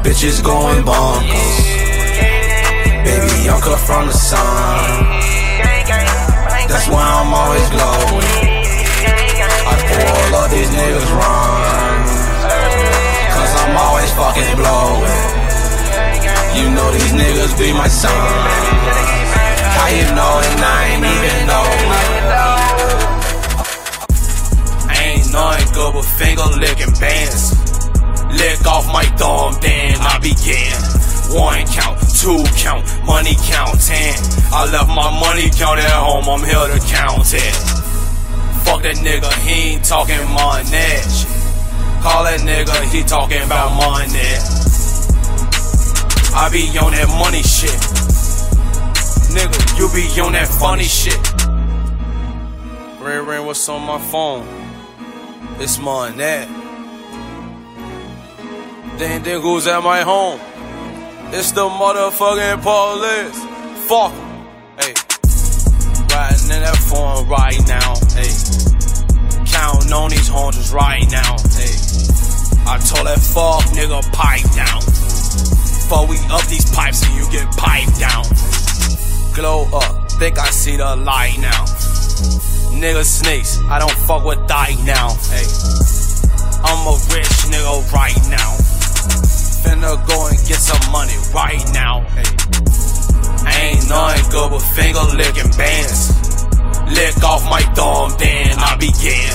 Bitches 0.06 0.38
going 0.40 0.84
bonkers. 0.84 1.65
Baby, 3.06 3.48
I'm 3.48 3.60
cut 3.62 3.78
from 3.86 4.06
the 4.10 4.12
sun. 4.12 5.22
That's 6.66 6.88
why 6.90 7.06
I'm 7.06 7.30
always 7.30 7.68
glowing. 7.70 8.26
I 9.70 9.74
pull 9.86 10.34
all 10.34 10.48
these 10.50 10.70
niggas 10.74 11.10
run. 11.14 12.02
Cause 13.30 13.52
I'm 13.62 13.76
always 13.78 14.10
fucking 14.18 14.54
blowing. 14.58 15.46
You 16.58 16.66
know 16.74 16.88
these 16.90 17.12
niggas 17.14 17.54
be 17.58 17.72
my 17.72 17.86
son. 17.86 18.10
How 19.76 19.88
you 19.94 20.06
know 20.18 20.32
and 20.42 20.60
I 20.66 20.78
ain't 20.90 21.06
even 21.14 21.38
know. 21.46 21.66
I 24.90 24.96
ain't 25.14 25.30
nothing 25.30 25.70
good 25.78 25.92
but 25.94 26.06
finger 26.18 26.48
licking 26.58 26.94
bands. 26.98 27.54
Lick 28.34 28.66
off 28.66 28.86
my 28.92 29.04
thumb, 29.14 29.54
then 29.62 29.94
I 30.00 30.18
begin. 30.18 30.74
One 31.30 31.66
count, 31.66 31.98
two 32.16 32.42
count. 32.56 32.84
count, 32.86 33.06
money 33.06 33.36
counting. 33.44 34.16
I 34.48 34.64
left 34.72 34.88
my 34.88 35.10
money 35.20 35.50
count 35.52 35.78
at 35.80 35.90
home, 35.92 36.24
I'm 36.28 36.40
here 36.40 36.66
to 36.72 36.80
count 36.88 37.28
it. 37.34 37.56
Fuck 38.64 38.82
that 38.82 38.96
nigga, 38.96 39.30
he 39.44 39.74
ain't 39.74 39.84
talking 39.84 40.24
money. 40.32 40.96
Call 42.02 42.24
that 42.24 42.40
nigga, 42.40 42.76
he 42.90 43.02
talking 43.02 43.42
about 43.42 43.76
money. 43.76 44.32
I 46.34 46.48
be 46.50 46.66
on 46.78 46.92
that 46.92 47.08
money 47.20 47.42
shit. 47.42 47.80
Nigga, 49.36 49.78
you 49.78 49.88
be 49.92 50.20
on 50.20 50.32
that 50.32 50.48
funny 50.48 50.84
shit. 50.84 51.20
Ring 53.00 53.26
ring, 53.26 53.46
what's 53.46 53.68
on 53.68 53.82
my 53.82 54.00
phone? 54.10 54.46
It's 55.58 55.78
money. 55.78 56.16
Then 58.96 59.22
then 59.22 59.40
who's 59.42 59.66
at 59.66 59.82
my 59.82 60.00
home? 60.00 60.40
It's 61.32 61.50
the 61.50 61.68
motherfucking 61.68 62.62
police. 62.62 63.38
Fuck 63.88 64.12
'em. 64.12 64.46
Hey. 64.78 64.94
Riding 66.14 66.50
in 66.54 66.62
that 66.62 66.78
phone 66.86 67.26
right 67.28 67.60
now. 67.66 67.94
Hey. 68.14 68.30
Counting 69.44 69.92
on 69.92 70.10
these 70.10 70.28
hundreds 70.28 70.72
right 70.72 71.04
now. 71.10 71.36
Hey. 71.50 71.74
I 72.66 72.78
told 72.78 73.06
that 73.08 73.18
fuck 73.18 73.64
nigga 73.74 74.00
pipe 74.12 74.46
down. 74.54 74.80
Before 74.80 76.06
we 76.06 76.16
up 76.30 76.46
these 76.46 76.70
pipes 76.74 77.02
and 77.02 77.14
you 77.18 77.28
get 77.30 77.50
piped 77.56 77.98
down. 77.98 78.24
Glow 79.34 79.66
up, 79.74 80.10
think 80.12 80.38
I 80.38 80.50
see 80.50 80.76
the 80.76 80.96
light 80.96 81.38
now. 81.40 81.64
Nigga 82.78 83.04
snakes, 83.04 83.58
I 83.68 83.78
don't 83.78 83.98
fuck 84.06 84.24
with 84.24 84.46
die 84.46 84.76
now. 84.84 85.10
Hey. 85.30 85.46
I'm 86.62 86.86
a 86.86 86.94
rich 87.12 87.34
nigga 87.50 87.92
right 87.92 88.16
now. 88.30 88.56
Finna 89.66 89.98
go 90.06 90.28
and 90.30 90.38
get 90.46 90.62
some 90.62 90.78
money 90.94 91.18
right 91.34 91.58
now. 91.74 92.06
Hey. 92.14 93.74
Ain't 93.74 93.88
nothing 93.90 94.30
good 94.30 94.50
but 94.54 94.62
finger 94.62 95.02
licking 95.18 95.50
bands. 95.58 96.14
Lick 96.94 97.18
off 97.26 97.42
my 97.50 97.62
thumb, 97.74 98.14
then 98.14 98.54
I 98.62 98.78
begin. 98.78 99.34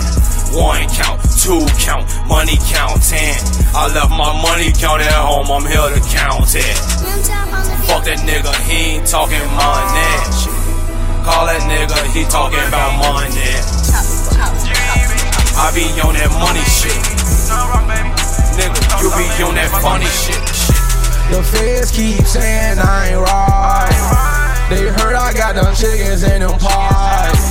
One 0.55 0.87
count, 0.87 1.19
two 1.35 1.59
count, 1.83 2.07
money 2.31 2.55
counting. 2.71 3.35
I 3.75 3.91
left 3.91 4.11
my 4.15 4.31
money 4.39 4.71
count 4.71 5.03
at 5.03 5.19
home, 5.19 5.51
I'm 5.51 5.67
here 5.67 5.99
to 5.99 6.01
count 6.15 6.47
it. 6.55 6.77
Fuck 7.91 8.07
that 8.07 8.23
nigga, 8.23 8.55
he 8.71 9.03
ain't 9.03 9.07
talking 9.07 9.43
money. 9.59 10.11
Call 11.27 11.43
that 11.43 11.59
nigga, 11.67 11.99
he 12.15 12.23
talking 12.31 12.63
about 12.71 12.95
money. 13.03 13.51
I 15.59 15.71
be 15.75 15.83
on 15.99 16.15
that 16.15 16.31
money 16.39 16.63
shit. 16.71 18.30
Funny 19.81 20.05
shit. 20.05 20.37
The 21.33 21.41
feds 21.41 21.91
keep 21.91 22.21
saying 22.25 22.77
I 22.77 23.09
ain't 23.09 23.21
right. 23.21 24.67
They 24.69 24.87
heard 24.87 25.15
I 25.17 25.33
got 25.33 25.55
them 25.55 25.73
chickens 25.73 26.23
in 26.23 26.41
them 26.41 26.57
pies. 26.59 27.41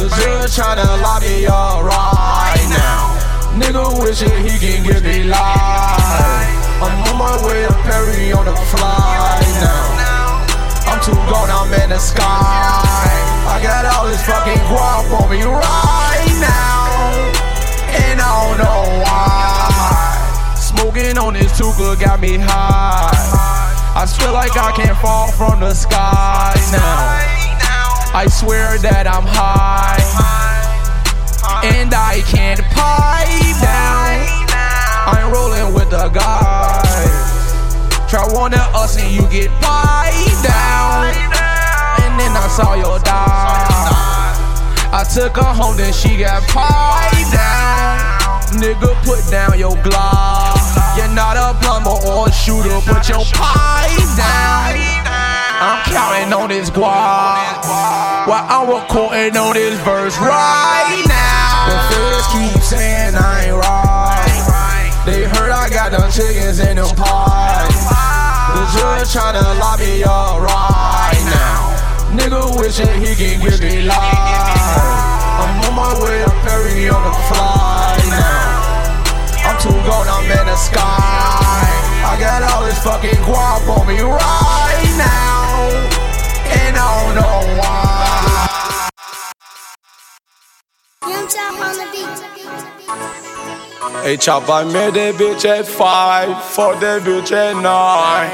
The 0.00 0.08
judge 0.08 0.56
tryna 0.56 0.88
me 1.20 1.46
up 1.46 1.84
right 1.84 2.66
now. 2.72 3.20
Nigga 3.60 3.84
wishing 4.00 4.32
he 4.46 4.56
can 4.58 4.82
give 4.82 5.04
me 5.04 5.24
life. 5.24 6.60
I'm 6.80 6.96
on 7.12 7.16
my 7.18 7.36
way 7.44 7.66
to 7.66 7.74
Perry 7.84 8.32
on 8.32 8.46
the 8.46 8.56
fly 8.72 9.44
now. 9.60 10.48
I'm 10.88 11.00
too 11.04 11.12
gone, 11.28 11.50
I'm 11.50 11.72
in 11.82 11.90
the 11.90 11.98
sky. 11.98 12.24
I 12.24 13.60
got 13.62 13.84
all 13.84 14.08
this 14.08 14.24
fucking 14.24 14.62
guap 14.70 15.12
on 15.20 15.30
me 15.30 15.42
right 15.42 16.36
now. 16.40 16.80
And 18.00 18.20
I 18.20 18.30
don't 18.48 18.58
know 18.58 19.04
why. 19.04 19.79
Smoking 20.80 21.18
on 21.18 21.34
this 21.34 21.60
tuka 21.60 22.00
got 22.00 22.20
me 22.20 22.38
high. 22.38 23.12
I 23.94 24.06
feel 24.06 24.32
like 24.32 24.56
I 24.56 24.72
can't 24.72 24.96
fall 24.96 25.30
from 25.30 25.60
the 25.60 25.74
sky 25.74 26.56
now. 26.72 28.16
I 28.16 28.24
swear 28.26 28.78
that 28.78 29.04
I'm 29.06 29.28
high. 29.28 30.00
And 31.68 31.92
I 31.92 32.24
can't 32.24 32.64
pipe 32.72 33.60
down. 33.60 34.24
I'm 35.04 35.28
rolling 35.28 35.74
with 35.76 35.90
the 35.90 36.08
guys. 36.08 37.12
Try 38.08 38.24
one 38.32 38.54
of 38.54 38.64
us 38.72 38.96
and 38.96 39.12
you 39.12 39.28
get 39.28 39.52
piped 39.60 40.40
down. 40.40 41.12
And 42.00 42.16
then 42.16 42.32
I 42.32 42.48
saw 42.56 42.72
your 42.72 42.98
die. 43.04 43.68
I 44.96 45.04
took 45.04 45.36
her 45.36 45.52
home, 45.52 45.76
then 45.76 45.92
she 45.92 46.16
got 46.16 46.40
piped 46.48 47.36
down. 47.36 48.00
Nigga, 48.56 48.96
put 49.04 49.30
down 49.30 49.58
your 49.58 49.76
glove. 49.82 50.29
You're 51.00 51.08
not 51.16 51.32
a 51.32 51.56
plumber 51.64 51.96
or 52.12 52.28
a 52.28 52.30
shooter, 52.30 52.76
put 52.84 53.08
your 53.08 53.24
pipe 53.32 54.04
down. 54.20 54.76
I'm 55.64 55.80
counting 55.88 56.30
on 56.30 56.50
this 56.50 56.68
guap 56.68 57.64
while 58.28 58.44
I'm 58.44 58.68
recording 58.68 59.34
on 59.34 59.54
this 59.54 59.80
verse 59.80 60.18
right 60.20 61.00
now. 61.08 61.72
The 61.72 61.76
feds 61.88 62.26
keep 62.36 62.60
saying 62.60 63.14
I 63.16 63.48
ain't 63.48 63.56
right. 63.56 64.92
They 65.06 65.24
heard 65.24 65.48
I 65.48 65.70
got 65.70 65.92
them 65.92 66.04
chickens 66.12 66.60
in 66.60 66.76
them 66.76 66.94
pies. 66.94 67.80
The 68.52 68.64
judge 68.76 69.08
tryna 69.08 69.56
me 69.80 70.04
up 70.04 70.36
right 70.36 71.22
now. 71.32 71.80
Nigga 72.12 72.60
wishing 72.60 73.00
he 73.00 73.16
can 73.16 73.40
give 73.40 73.58
me 73.62 73.88
life. 73.88 73.96
I'm 73.96 75.64
on 75.64 75.74
my 75.74 75.96
way 76.04 76.24
to 76.24 76.30
Perry 76.44 76.69
got 82.40 82.52
all 82.52 82.64
this 82.64 82.82
fucking 82.82 83.20
guap 83.24 83.68
on 83.68 83.86
me 83.86 84.00
right 84.00 84.94
now. 84.96 85.68
And 86.50 86.76
I 86.76 87.04
don't 87.04 87.14
know 87.14 87.38
why. 87.60 88.88
Chop 91.28 91.60
on 91.60 91.76
the 91.76 91.86
beat. 91.92 93.69
Hey, 93.80 94.18
chop, 94.18 94.46
I 94.50 94.62
met 94.64 94.92
that 94.92 95.14
bitch 95.14 95.48
at 95.48 95.66
five, 95.66 96.44
for 96.52 96.76
that 96.76 97.00
bitch 97.00 97.32
at 97.32 97.56
nine. 97.56 98.28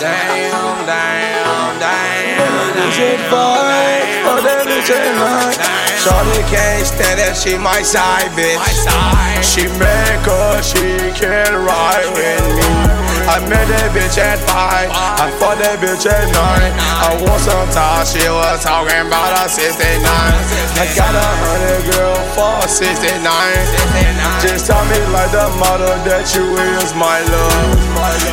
Damn, 0.00 0.86
damn, 0.88 1.78
damn. 1.78 2.72
Bitch 2.80 2.96
at 2.96 3.20
five, 3.28 4.24
for 4.24 4.40
that 4.40 4.64
bitch 4.64 4.88
at 4.88 5.04
nine. 5.20 5.52
Shorty 6.00 6.40
can't 6.48 6.86
stand 6.86 7.20
that, 7.20 7.36
she 7.36 7.58
my 7.58 7.82
side 7.82 8.32
bitch. 8.32 8.56
She 9.44 9.68
make 9.76 10.24
her, 10.24 10.62
she 10.64 11.12
can 11.20 11.52
ride 11.60 12.08
with 12.16 12.40
me. 12.56 13.09
I 13.28 13.40
met 13.44 13.66
that 13.68 13.90
bitch 13.92 14.16
at 14.16 14.38
five, 14.48 14.88
I 14.92 15.28
fought 15.36 15.58
that 15.60 15.82
bitch 15.82 16.06
at 16.08 16.30
nine. 16.32 16.72
I 17.00 17.16
want 17.20 17.40
some 17.42 17.68
time, 17.74 18.06
she 18.06 18.22
was 18.24 18.64
talking 18.64 19.04
about 19.04 19.36
a 19.36 19.48
69. 19.48 20.00
I 20.00 20.86
got 20.96 21.12
a 21.12 21.28
hundred 21.44 21.82
girl 21.92 22.16
for 22.32 22.64
69. 22.64 23.20
Just 24.40 24.70
tell 24.70 24.80
me 24.88 25.00
like 25.12 25.32
the 25.34 25.46
mother 25.60 25.92
that 26.08 26.24
you 26.32 26.46
is 26.80 26.94
my 26.96 27.20
love. 27.28 27.76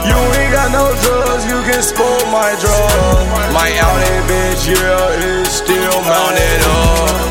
You 0.08 0.20
ain't 0.40 0.54
got 0.56 0.72
no 0.72 0.94
drugs, 1.04 1.44
you 1.44 1.60
can 1.68 1.84
spoil 1.84 2.24
my 2.32 2.56
drugs. 2.62 3.52
My 3.52 3.68
Audi 3.68 4.16
bitch, 4.30 4.72
yeah, 4.72 5.42
is 5.44 5.50
still 5.52 6.00
mounted 6.08 6.64
up. 6.64 7.28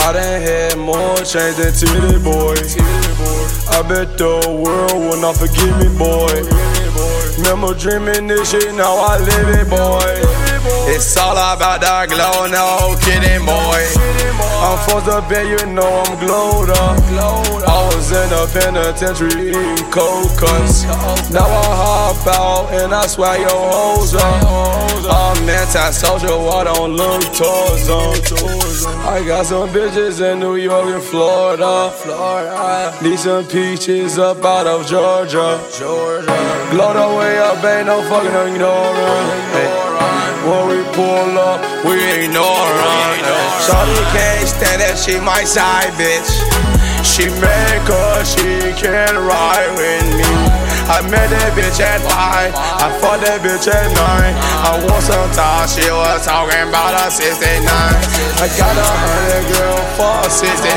I 0.00 0.12
done 0.14 0.40
had 0.40 0.78
more 0.78 1.16
change 1.22 1.56
than 1.60 1.72
Tity 1.76 2.16
Boi. 2.24 2.56
I 3.72 3.82
bet 3.88 4.18
the 4.18 4.40
world 4.64 4.92
will 4.92 5.20
not 5.20 5.36
forgive 5.36 5.76
me, 5.78 5.88
boy. 5.96 6.42
Remember 7.38 7.74
dreaming 7.74 8.26
this 8.26 8.50
shit, 8.50 8.74
now 8.74 8.96
I 8.96 9.18
live 9.18 9.48
it, 9.48 9.70
boy. 9.70 10.39
It's 10.92 11.16
all 11.16 11.32
about 11.32 11.80
that 11.82 12.10
glow, 12.10 12.50
no 12.50 12.98
kidding, 12.98 13.46
boy. 13.46 13.86
I'm 14.60 14.76
forced 14.84 15.06
to 15.06 15.22
bet 15.30 15.46
you 15.46 15.62
know 15.70 15.86
I'm 15.86 16.18
glowed 16.18 16.70
up. 16.70 16.98
I 17.62 17.78
was 17.94 18.10
in 18.10 18.28
the 18.28 18.50
penitentiary 18.50 19.54
eating 19.54 19.90
cold 19.90 20.34
cuts. 20.36 20.82
Now 21.30 21.46
I 21.46 21.64
hop 21.78 22.26
out 22.26 22.74
and 22.74 22.92
I 22.92 23.06
swag 23.06 23.40
your 23.40 23.70
hoes 23.70 24.14
up. 24.14 24.42
I'm 25.06 25.48
anti-social, 25.48 26.50
I 26.50 26.64
don't 26.64 26.96
look 26.96 27.22
towards 27.38 27.86
them. 27.86 28.10
I 29.06 29.22
got 29.24 29.46
some 29.46 29.70
bitches 29.70 30.20
in 30.20 30.40
New 30.40 30.56
York 30.56 30.86
and 30.86 31.02
Florida. 31.02 31.94
Need 33.00 33.18
some 33.18 33.46
peaches 33.46 34.18
up 34.18 34.44
out 34.44 34.66
of 34.66 34.86
Georgia. 34.88 35.60
Glow 36.70 36.92
the 36.92 37.16
way 37.16 37.38
up, 37.38 37.64
ain't 37.64 37.86
no 37.86 38.02
fucking 38.10 38.54
ignorant. 38.54 39.54
Hey. 39.54 40.29
When 40.40 40.72
we 40.72 40.80
pull 40.96 41.36
up, 41.36 41.60
we 41.84 42.00
ain't 42.00 42.32
no 42.32 42.48
ignorant. 42.48 43.60
Shawty 43.60 44.00
can't 44.16 44.48
stand 44.48 44.80
that, 44.80 44.96
she 44.96 45.20
my 45.20 45.44
side 45.44 45.92
bitch. 46.00 46.32
She 47.04 47.28
make 47.44 47.84
her, 47.84 48.24
she 48.24 48.72
can't 48.72 49.20
ride 49.20 49.68
with 49.76 50.08
me. 50.16 50.32
I 50.88 51.04
met 51.12 51.28
that 51.28 51.52
bitch 51.52 51.76
at 51.84 52.00
five, 52.08 52.56
I 52.56 52.88
fought 53.04 53.20
that 53.20 53.44
bitch 53.44 53.68
at 53.68 53.92
nine. 53.92 54.32
I 54.64 54.80
want 54.80 55.04
some 55.04 55.28
time, 55.36 55.68
she 55.68 55.84
was 55.92 56.24
talking 56.24 56.72
about 56.72 56.96
a 56.96 57.12
69. 57.12 57.60
I 57.60 58.48
got 58.56 58.74
a 58.80 58.90
hundred 58.96 59.44
girl 59.44 59.76
for 60.00 60.24
a 60.24 60.30
69. 60.32 60.72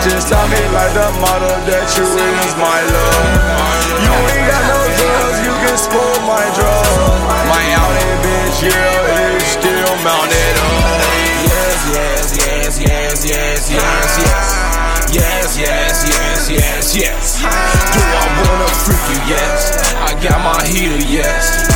Just 0.00 0.32
tell 0.32 0.48
me 0.48 0.64
like 0.72 0.96
the 0.96 1.12
model 1.20 1.60
that 1.68 1.86
you 1.92 2.08
is 2.08 2.52
my 2.56 2.80
love. 2.88 3.70
You 4.00 4.12
ain't 4.16 4.48
got 4.48 4.64
no 4.64 4.80
drugs, 4.96 5.38
you 5.44 5.52
can 5.60 5.76
spoil 5.76 6.18
my 6.24 6.44
drugs. 6.56 7.20
My 7.52 7.62
bitch, 8.22 8.29
yeah, 8.62 9.36
is 9.36 9.44
still 9.56 9.94
mounted 10.04 10.56
up. 10.60 11.00
Yes, 11.48 11.80
yes, 11.90 12.36
yes, 12.36 12.80
yes, 12.80 13.24
yes, 13.24 13.70
yes, 13.70 14.18
yes. 14.20 14.70
Yes, 15.10 15.58
yes, 15.58 16.06
yes, 16.06 16.50
yes, 16.50 16.94
yes. 16.94 17.40
Do 17.40 18.00
I 18.00 18.26
wanna 18.44 18.68
freak 18.84 19.02
you? 19.10 19.34
Yes. 19.34 19.74
I 19.96 20.14
got 20.22 20.38
my 20.44 20.60
heater, 20.66 21.02
yes. 21.08 21.66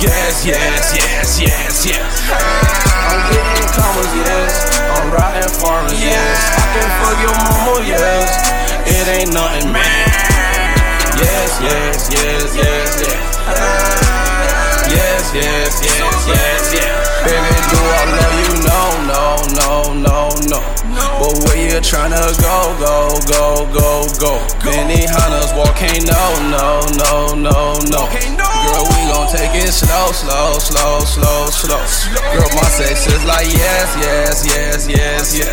Yes, 0.00 0.46
yes, 0.46 0.94
yes, 0.94 1.40
yes, 1.40 1.86
yes. 1.86 2.30
I'm 2.30 3.20
getting 3.32 3.68
commas, 3.74 4.12
yes. 4.22 4.52
I'm 4.94 5.10
riding 5.10 5.50
farmers, 5.58 5.98
yes. 5.98 6.38
I 6.54 6.64
can 6.76 6.88
fuck 7.00 7.16
your 7.24 7.36
mama, 7.42 7.82
yes. 7.88 8.28
It 8.86 9.08
ain't 9.08 9.32
nothing, 9.34 9.72
man. 9.72 10.08
Yes, 11.18 11.60
yes, 11.62 12.08
yes, 12.12 12.56
yes, 12.56 13.02
yes. 13.02 14.03
Yes, 15.32 15.80
yes, 15.80 15.82
yes, 15.82 16.28
yes, 16.28 16.74
yes. 16.74 17.24
Baby, 17.24 17.56
do 17.70 17.78
I 17.80 18.04
love 18.12 18.36
you? 18.44 18.52
No, 18.68 18.80
no, 19.08 19.24
no, 19.56 19.94
no, 19.94 20.28
no. 20.52 20.60
But 21.18 21.32
where 21.44 21.56
you 21.56 21.80
tryna 21.80 22.22
go, 22.40 22.76
go, 22.78 23.18
go, 23.26 23.66
go, 23.72 24.06
go? 24.20 24.70
Many 24.70 25.06
hunters 25.06 25.52
walking, 25.56 26.04
no, 26.04 26.24
no, 26.50 26.80
no, 27.00 27.34
no, 27.34 27.78
no. 27.90 28.53
We 29.04 29.12
gon' 29.12 29.28
take 29.28 29.52
it 29.52 29.68
slow, 29.68 30.16
slow, 30.16 30.56
slow, 30.56 30.98
slow, 31.04 31.44
slow. 31.52 31.76
Girl, 32.32 32.48
my 32.56 32.68
sex 32.72 33.04
is 33.04 33.22
like 33.28 33.44
yes, 33.52 33.92
yes, 34.00 34.48
yes, 34.48 34.88
yes, 34.88 35.36
yes. 35.36 35.52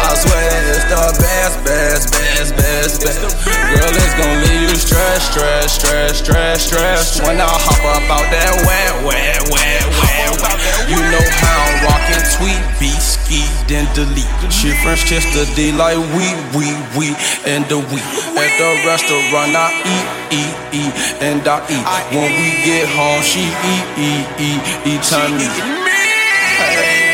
I 0.00 0.16
swear 0.16 0.48
it's 0.72 0.88
the 0.88 1.04
best, 1.20 1.60
best, 1.60 2.08
best, 2.16 2.56
best, 2.56 3.04
best. 3.04 3.20
Girl, 3.44 3.92
it's 3.92 4.14
gon' 4.16 4.40
leave 4.48 4.70
you 4.72 4.76
stressed, 4.80 5.28
stressed, 5.32 5.76
stressed, 5.76 6.24
stressed, 6.24 6.68
stressed. 6.68 7.20
When 7.20 7.36
I 7.36 7.44
hop 7.44 7.84
up 7.84 8.08
out 8.08 8.32
that 8.32 8.64
wet, 8.64 9.04
wet, 9.04 9.44
wet, 9.52 9.84
wet, 9.92 10.32
wet. 10.40 10.56
You 10.88 10.96
know 10.96 11.26
how 11.44 11.68
I'm 11.68 11.84
rockin' 11.84 12.24
tweet, 12.40 12.62
beat, 12.80 12.96
ski, 12.96 13.44
then 13.68 13.84
delete. 13.92 14.24
She 14.48 14.72
French 14.80 15.04
kiss 15.04 15.26
the 15.36 15.44
D 15.52 15.68
like 15.72 16.00
we, 16.16 16.24
we, 16.56 16.72
we, 16.96 17.12
and 17.44 17.68
the 17.68 17.76
we. 17.92 18.00
At 18.40 18.52
the 18.56 18.70
restaurant, 18.88 19.52
I 19.52 19.68
eat, 19.84 20.06
eat, 20.40 20.54
eat, 20.80 20.94
and 21.20 21.42
I 21.44 21.60
eat. 21.68 21.84
When 22.14 22.30
we 22.40 22.48
get 22.64 22.86
home, 22.96 23.20
she 23.20 23.44
eat, 23.44 23.86
eat, 24.00 24.26
eat, 24.40 24.60
eat 24.88 25.02
time 25.04 25.36
me. 25.36 25.44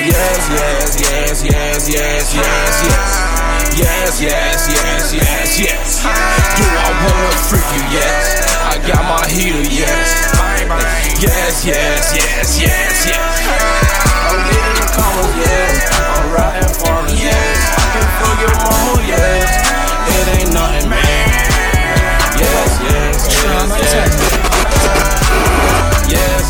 Yes, 0.07 0.43
yes, 0.55 0.95
yes, 1.03 1.43
yes, 1.43 1.91
yes, 1.91 2.35
yes, 2.35 2.75
yes. 2.87 3.07
Yes, 3.75 4.21
yes, 4.23 4.61
yes, 4.71 5.11
yes, 5.11 5.59
yes. 5.59 6.03
Do 6.55 6.65
I 6.71 6.89
wanna 7.03 7.35
freak 7.51 7.67
you? 7.75 7.83
Yes. 7.99 8.47
I 8.63 8.79
got 8.87 9.03
my 9.11 9.27
heater, 9.27 9.67
yes. 9.67 10.07
Yes, 11.19 11.67
yes, 11.67 12.15
yes, 12.15 12.63
yes, 12.63 13.07
yes. 13.11 13.35
I'm 14.23 14.39
getting 14.47 14.79
the 14.79 14.87
commas, 14.95 15.35
yes. 15.43 15.83
I'm 15.99 16.31
riding 16.31 16.75
farmers, 16.79 17.19
yes. 17.19 17.59
I 17.75 17.85
can 17.91 18.07
fuck 18.23 18.39
your 18.39 18.55
mama, 18.63 19.03
yes. 19.03 19.51
It 20.15 20.27
ain't 20.39 20.55
nothing, 20.55 20.89
man. 20.91 21.27
Yes, 22.39 22.71
yes, 22.87 23.19
yes, 23.27 23.67
yes. 23.67 23.93
Yes, 23.93 24.32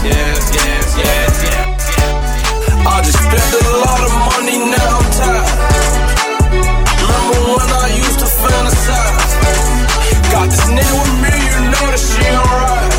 yes, 0.01 0.41
yes, 0.55 0.87
yes, 0.97 1.33
yes. 1.45 1.83
I 2.87 3.03
just 3.05 3.19
spent 3.19 3.53
a 3.61 3.65
lot 3.85 4.01
of 4.09 4.13
money, 4.33 4.57
now 4.73 4.99
I'm 4.99 5.09
tired. 5.21 5.59
Remember 7.03 7.41
when 7.53 7.69
I 7.83 7.89
used 8.01 8.19
to 8.25 8.29
fantasize? 8.41 9.33
Got 10.33 10.47
this 10.49 10.65
nigga 10.77 10.95
with 11.03 11.17
me, 11.25 11.35
you 11.53 11.61
know 11.73 11.87
that 11.93 12.03
she 12.09 12.25
alright. 12.41 12.93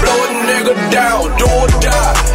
Blow 0.00 0.18
a 0.24 0.28
nigga 0.48 0.74
down, 0.90 1.24
do 1.38 1.44
or 1.44 1.68
die. 1.80 2.33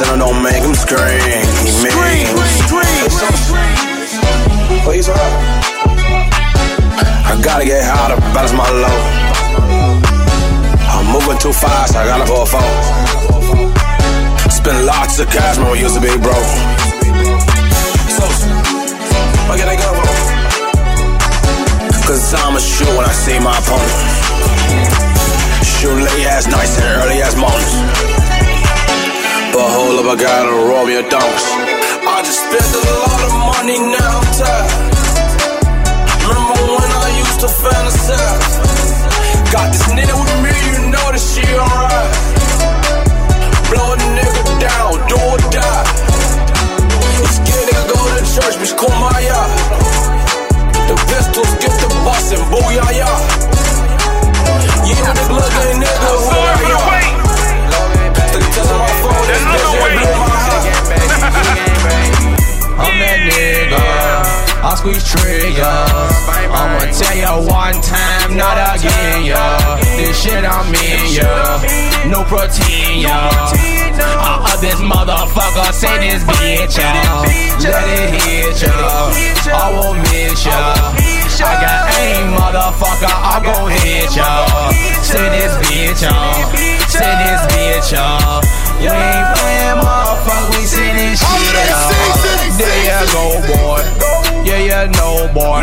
And 0.00 0.10
I 0.10 0.26
don't 0.26 0.42
make 0.42 0.62
him 0.62 0.74
scream. 0.74 1.22
He 1.62 1.70
mean. 1.86 2.26
Please 4.82 5.06
hard. 5.06 5.32
I 7.30 7.40
gotta 7.42 7.64
get 7.64 7.84
high 7.84 8.10
to 8.10 8.18
balance 8.34 8.52
my 8.52 8.66
load. 8.74 9.04
I'm 10.90 11.06
moving 11.14 11.38
too 11.38 11.52
fast, 11.52 11.94
I 11.94 12.06
gotta 12.06 12.26
fall 12.26 12.46
fall. 12.46 12.74
Spend 14.50 14.84
lots 14.84 15.20
of 15.20 15.30
cash 15.30 15.58
when 15.58 15.70
we 15.70 15.78
used 15.78 15.94
to 15.94 16.02
be 16.02 16.10
broke. 16.18 16.50
So, 18.18 18.26
where 19.46 19.58
can 19.58 19.68
I 19.70 19.76
go? 19.78 19.90
Cause 22.02 22.34
I'ma 22.34 22.58
shoot 22.58 22.90
when 22.98 23.06
I 23.06 23.12
see 23.12 23.38
my 23.38 23.54
opponent. 23.62 23.94
Shoot 25.62 25.94
late 26.02 26.26
ass 26.26 26.46
nights 26.48 26.78
and 26.82 26.86
early 26.98 27.22
ass 27.22 27.36
mornings. 27.38 28.23
But 29.54 29.70
hold 29.70 30.00
up, 30.00 30.10
I 30.10 30.16
gotta 30.20 30.50
roll 30.50 30.84
me 30.84 30.98
a. 30.98 31.04
I 31.06 32.22
just 32.26 32.42
spent 32.42 32.74
a 32.74 32.82
lot 32.90 33.20
of 33.22 33.32
money, 33.54 33.78
now 33.78 34.18
I'm 34.18 34.26
tired. 34.34 34.72
Remember 36.26 36.74
when 36.74 36.90
I 36.90 37.08
used 37.22 37.38
to 37.38 37.46
fantasize? 37.62 38.50
Got 39.54 39.70
this 39.70 39.86
nigga 39.94 40.10
with 40.10 40.34
me, 40.42 40.54
you 40.74 40.90
know 40.90 41.06
that 41.06 41.22
she 41.22 41.46
alright. 41.54 42.14
Blow 43.70 43.94
a 43.94 43.98
nigga 44.18 44.42
down, 44.58 44.90
do 45.06 45.22
or 45.22 45.38
die. 45.54 45.86
Scared 47.38 47.66
nigga 47.70 47.84
go 47.94 47.98
to 48.10 48.22
church, 48.34 48.56
bitch, 48.58 48.74
call 48.76 48.90
my 48.98 49.22
eye. 49.38 50.23
Protein, 72.34 73.06
yeah. 73.06 73.30
I 74.18 74.42
up 74.42 74.58
this 74.58 74.82
motherfucker, 74.82 75.70
say 75.70 75.94
this 76.02 76.22
bitch, 76.26 76.82
yeah. 76.82 77.22
Let 77.62 77.86
it 77.86 78.10
hit 78.10 78.58
ya. 78.58 78.74
I 79.54 79.70
won't 79.70 80.02
miss 80.10 80.42
ya. 80.42 80.74
I 81.38 81.54
got 81.62 81.94
aim, 82.02 82.34
motherfucker, 82.34 83.06
I 83.06 83.38
gon' 83.38 83.70
hit 83.70 84.10
ya. 84.18 84.26
Say 84.98 85.30
this 85.30 85.54
bitch, 85.62 86.02
yeah. 86.02 86.34
Say 86.90 87.12
this 87.22 87.42
bitch, 87.54 87.92
yeah. 87.94 88.42
We 88.82 88.90
ain't 88.90 89.28
playing, 89.38 89.78
motherfucker, 89.78 90.58
we 90.58 90.66
say 90.66 90.90
this 90.90 91.22
shit, 91.22 91.54
yeah. 91.54 91.94
There 92.58 92.82
you 92.82 93.06
go, 93.14 93.24
boy. 93.46 94.23
Yeah, 94.44 94.60
you 94.60 94.92
know, 94.92 95.32
boy. 95.32 95.62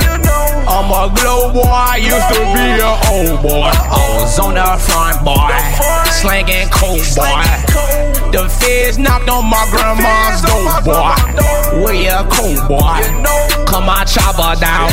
I'm 0.68 0.90
a 0.90 1.14
glow 1.14 1.54
boy, 1.54 1.96
used 1.98 2.28
to 2.34 2.42
be 2.54 2.82
a 2.82 2.94
old 3.14 3.42
boy. 3.42 3.70
I 3.70 4.18
was 4.18 4.40
on 4.40 4.56
the 4.56 4.66
front, 4.82 5.24
boy. 5.24 5.54
Slanging 6.12 6.70
cold, 6.70 7.06
boy. 7.16 7.46
The 8.32 8.50
feds 8.50 8.98
knocked 8.98 9.30
on 9.30 9.46
my 9.46 9.68
grandma's 9.70 10.42
door, 10.42 10.82
boy. 10.82 11.84
Where 11.84 11.94
you 11.94 12.18
coke, 12.30 12.68
boy? 12.68 13.61
Come 13.72 13.88
on, 13.88 14.04
chop 14.04 14.36
her 14.36 14.60
down. 14.60 14.92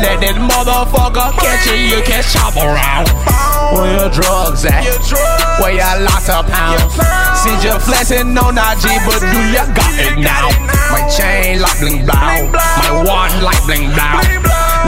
Let 0.00 0.24
that 0.24 0.40
motherfucker 0.40 1.36
catch 1.36 1.68
you, 1.68 1.76
you 1.76 2.00
can 2.00 2.24
chop 2.24 2.56
around. 2.56 3.12
Where 3.76 3.92
your 3.92 4.08
drugs 4.08 4.64
at? 4.64 4.88
Where 5.60 5.76
your 5.76 6.00
lots 6.00 6.32
of 6.32 6.48
pounds? 6.48 6.96
See 7.44 7.52
you're 7.60 7.76
flexing 7.76 8.32
on 8.32 8.56
IG, 8.56 8.88
but 9.04 9.20
do 9.20 9.40
you 9.52 9.64
got 9.76 9.92
it 10.00 10.16
now? 10.16 10.48
My 10.88 11.04
chain 11.12 11.60
like 11.60 11.76
bling 11.76 12.08
blow, 12.08 12.48
my 12.56 13.04
one 13.04 13.36
like 13.44 13.60
bling 13.68 13.92
blow. 13.92 14.24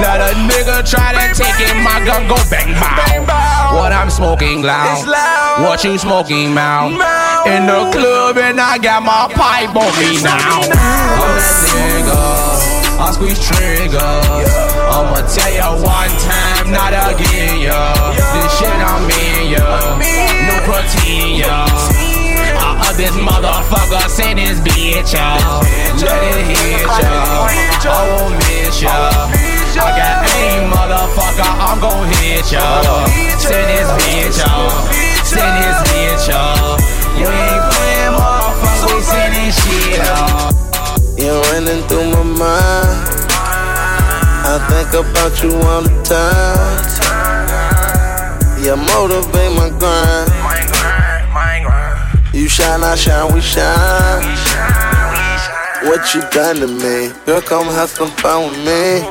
Let 0.00 0.24
a 0.24 0.32
nigga 0.48 0.88
try 0.88 1.12
to 1.12 1.24
take 1.36 1.60
it, 1.68 1.76
my 1.84 2.00
gun 2.08 2.24
go 2.32 2.40
bang 2.48 2.72
bow. 2.80 3.76
What 3.76 3.92
I'm 3.92 4.08
smoking 4.08 4.62
loud. 4.62 5.04
What 5.60 5.84
you 5.84 5.98
smoking 5.98 6.54
mouth? 6.54 6.92
In 7.44 7.66
the 7.66 7.92
club 7.92 8.38
and 8.38 8.60
I 8.60 8.78
got 8.78 9.02
my 9.02 9.28
pipe 9.36 9.76
on 9.76 9.92
me 10.00 10.22
now. 10.22 10.64
I'm 10.64 11.36
that 11.36 11.68
nigga. 11.76 12.47
I 12.98 13.12
squeeze 13.14 13.38
trigger. 13.38 14.10
I'ma 14.90 15.22
tell 15.30 15.52
you 15.54 15.70
one 15.86 16.14
time, 16.18 16.74
not 16.74 16.90
again, 16.90 17.62
yeah. 17.62 17.94
This 18.34 18.50
shit 18.58 18.74
I'm 18.74 19.06
in, 19.06 19.54
yeah. 19.54 19.94
No 20.50 20.58
protein, 20.66 21.38
yeah. 21.38 21.62
I 22.58 22.90
up 22.90 22.96
this 22.98 23.14
motherfucker, 23.14 24.02
send 24.10 24.42
this 24.42 24.58
bitch, 24.66 25.14
y'all. 25.14 25.62
Let 26.02 26.22
it 26.26 26.42
hit, 26.50 26.82
y'all. 26.82 27.46
I 27.46 27.86
oh, 27.86 28.18
won't 28.18 28.34
miss 28.34 28.82
y'all. 28.82 29.30
I 29.78 29.94
got 29.94 30.26
aim, 30.34 30.66
motherfucker, 30.66 31.46
I'm 31.46 31.78
gon' 31.78 32.10
hit 32.18 32.50
y'all. 32.50 33.06
Send 33.38 33.62
this 33.78 33.88
bitch, 34.02 34.42
y'all. 34.42 34.74
Send 35.22 35.54
this 35.62 35.78
bitch, 35.86 36.34
y'all. 36.34 36.74
You 37.14 37.30
ain't 37.30 37.62
playing, 37.70 38.14
motherfucker, 38.18 38.90
we 38.90 39.00
sending 39.06 39.52
shit, 39.54 40.02
y'all. 40.02 40.67
You're 41.18 41.40
running 41.50 41.82
through 41.88 42.10
my 42.12 42.22
mind. 42.22 43.18
I 44.46 44.54
think 44.70 44.94
about 44.94 45.42
you 45.42 45.50
all 45.66 45.82
the 45.82 45.90
time. 46.06 46.78
You 48.62 48.76
motivate 48.76 49.52
my 49.58 49.68
grind. 49.78 50.30
You 52.32 52.48
shine, 52.48 52.84
I 52.84 52.94
shine, 52.94 53.34
we 53.34 53.40
shine. 53.40 54.22
What 55.88 56.14
you 56.14 56.20
done 56.30 56.56
to 56.56 56.68
me? 56.68 57.12
Girl, 57.26 57.40
come 57.42 57.66
have 57.66 57.90
some 57.90 58.10
fun 58.12 58.50
with 58.50 58.58
me. 58.64 59.02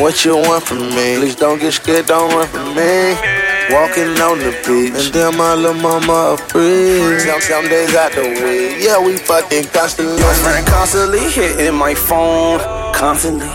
What 0.00 0.24
you 0.24 0.36
want 0.36 0.62
from 0.62 0.78
me? 0.78 1.16
Please 1.18 1.34
don't 1.34 1.58
get 1.58 1.72
scared, 1.72 2.06
don't 2.06 2.32
run 2.32 2.46
from 2.46 2.74
me. 2.76 3.47
Walking 3.70 4.16
on 4.24 4.38
the 4.38 4.52
beach, 4.64 4.96
and 4.96 5.12
then 5.12 5.36
my 5.36 5.54
little 5.54 5.74
mama 5.74 6.32
a 6.32 6.36
freak. 6.48 7.20
Some, 7.20 7.40
some 7.40 7.68
days 7.68 7.94
out 7.94 8.12
the 8.12 8.24
week, 8.24 8.80
yeah, 8.80 8.98
we 8.98 9.18
fucking 9.18 9.64
constantly. 9.76 10.16
Your 10.16 10.32
friend 10.40 10.66
constantly 10.66 11.20
hitting 11.28 11.74
my 11.74 11.94
phone, 11.94 12.60
constantly. 12.94 13.46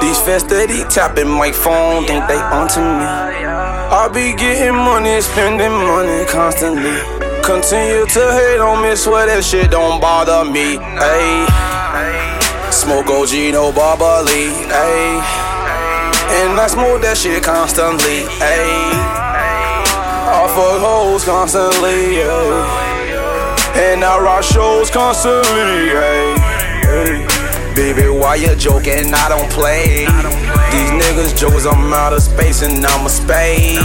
These 0.00 0.16
steady 0.16 0.82
tapping 0.88 1.28
my 1.28 1.52
phone, 1.52 2.06
think 2.06 2.26
they 2.26 2.40
onto 2.40 2.80
me. 2.80 3.04
I 3.92 4.08
be 4.08 4.32
getting 4.34 4.74
money, 4.74 5.20
spending 5.20 5.72
money 5.72 6.24
constantly. 6.24 6.96
Continue 7.44 8.06
to 8.06 8.22
hate 8.32 8.60
on 8.60 8.82
me, 8.82 8.96
swear 8.96 9.26
that 9.26 9.44
shit 9.44 9.70
don't 9.70 10.00
bother 10.00 10.48
me. 10.50 10.78
Ayy, 10.78 12.72
smoke 12.72 13.08
OG, 13.12 13.52
no 13.52 13.72
bubbly. 13.72 14.48
Ayy, 14.72 15.20
and 16.40 16.58
I 16.58 16.66
smoke 16.66 17.02
that 17.02 17.16
shit 17.18 17.42
constantly. 17.42 18.24
Ayy, 18.40 19.29
fuck 20.54 20.80
hoes 20.80 21.24
constantly. 21.24 22.22
Ayy. 22.22 23.00
And 23.74 24.04
I 24.04 24.18
rock 24.18 24.42
shows 24.42 24.90
constantly, 24.90 25.94
hey, 25.94 26.34
hey. 26.82 27.40
Baby, 27.74 28.08
why 28.10 28.34
you 28.34 28.54
joking? 28.56 29.14
I 29.14 29.28
don't 29.28 29.50
play. 29.50 30.06
These 30.70 30.90
niggas 31.00 31.38
jokes, 31.38 31.66
I'm 31.66 31.92
out 31.92 32.12
of 32.12 32.22
space 32.22 32.62
and 32.62 32.84
I'm 32.84 33.06
a 33.06 33.08
spade. 33.08 33.78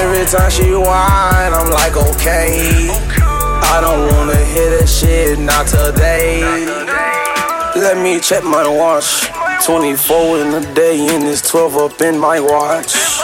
Every 0.00 0.24
time 0.26 0.50
she 0.50 0.72
whine, 0.72 1.52
I'm 1.52 1.70
like, 1.70 1.96
okay. 1.96 2.88
I 3.70 3.80
don't 3.80 4.12
wanna 4.12 4.42
hear 4.46 4.78
that 4.78 4.88
shit, 4.88 5.38
not 5.38 5.66
today. 5.66 6.40
Let 7.76 7.98
me 7.98 8.20
check 8.20 8.42
my 8.42 8.66
watch. 8.66 9.28
24 9.64 10.40
in 10.40 10.54
a 10.54 10.74
day, 10.74 11.14
and 11.14 11.24
it's 11.24 11.42
12 11.48 11.76
up 11.76 12.00
in 12.00 12.18
my 12.18 12.40
watch. 12.40 13.17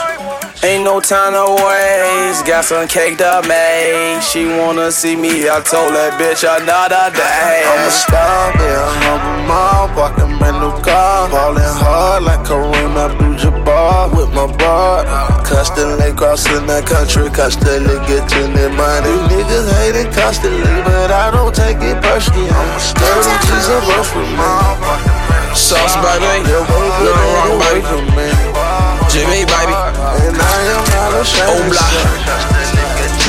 Ain't 0.65 0.83
no 0.83 0.99
time 0.99 1.33
to 1.37 1.45
waste, 1.61 2.41
got 2.47 2.65
some 2.65 2.87
cake 2.87 3.19
to 3.19 3.45
make. 3.45 4.17
She 4.25 4.49
wanna 4.49 4.91
see 4.91 5.15
me, 5.15 5.45
I 5.45 5.61
told 5.61 5.93
that 5.93 6.17
bitch 6.17 6.41
another 6.41 7.13
day. 7.13 7.61
I'm 7.69 7.85
a 7.85 7.91
star, 7.93 8.49
yeah, 8.57 8.81
I'm 8.81 9.13
a 9.13 9.45
mom, 9.45 9.93
walking 9.93 10.33
brand 10.41 10.57
new 10.57 10.73
car, 10.81 11.29
ballin' 11.29 11.61
hard 11.61 12.23
like 12.23 12.41
Kareem 12.49 12.97
Abdul-Jabbar 12.97 14.17
with 14.17 14.33
my 14.33 14.49
bar. 14.57 15.05
Constantly 15.45 16.09
crossing 16.17 16.65
the 16.65 16.81
country, 16.81 17.29
constantly 17.29 18.01
getting 18.09 18.49
the 18.57 18.65
money. 18.73 19.05
You 19.05 19.21
niggas 19.37 19.69
hate 19.69 20.01
it 20.01 20.09
constantly, 20.17 20.65
but 20.81 21.13
I 21.13 21.29
don't 21.29 21.53
take 21.53 21.77
it 21.77 22.01
personally. 22.01 22.49
I'm 22.49 22.73
a 22.73 22.79
star, 22.81 23.21
she's 23.45 23.69
a 23.69 23.77
rush 23.85 24.09
for 24.09 24.25
me. 24.33 25.13
Sauce, 25.53 25.93
baby. 26.01 26.25
Yeah, 26.49 26.65
baby, 26.65 27.05
wrong, 27.05 27.53
away 27.53 27.85
baby. 27.85 28.17
me. 28.17 28.27
Jimmy, 29.13 29.45
baby. 29.45 29.94
Oh, 30.37 31.63
blah. 31.69 31.79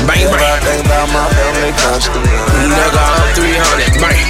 Bang, 0.07 0.27
I 0.27 0.31
bang. 0.31 0.59
think 0.63 0.85
about 0.85 1.07
my 1.09 1.23
family 1.31 1.71
constantly. 1.79 2.35
Nigga, 2.67 2.99
I'm 2.99 3.31
300, 3.35 3.99
bang. 4.01 4.27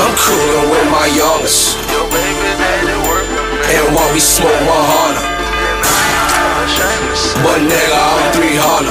I'm 0.00 0.14
coolin' 0.18 0.70
with 0.70 0.88
my 0.90 1.06
youngest. 1.14 1.78
And 3.70 3.86
while 3.94 4.10
we 4.12 4.20
smoke 4.20 4.50
100. 4.50 5.22
But 7.44 7.60
nigga, 7.70 7.98
I'm 7.98 8.32
300. 8.34 8.90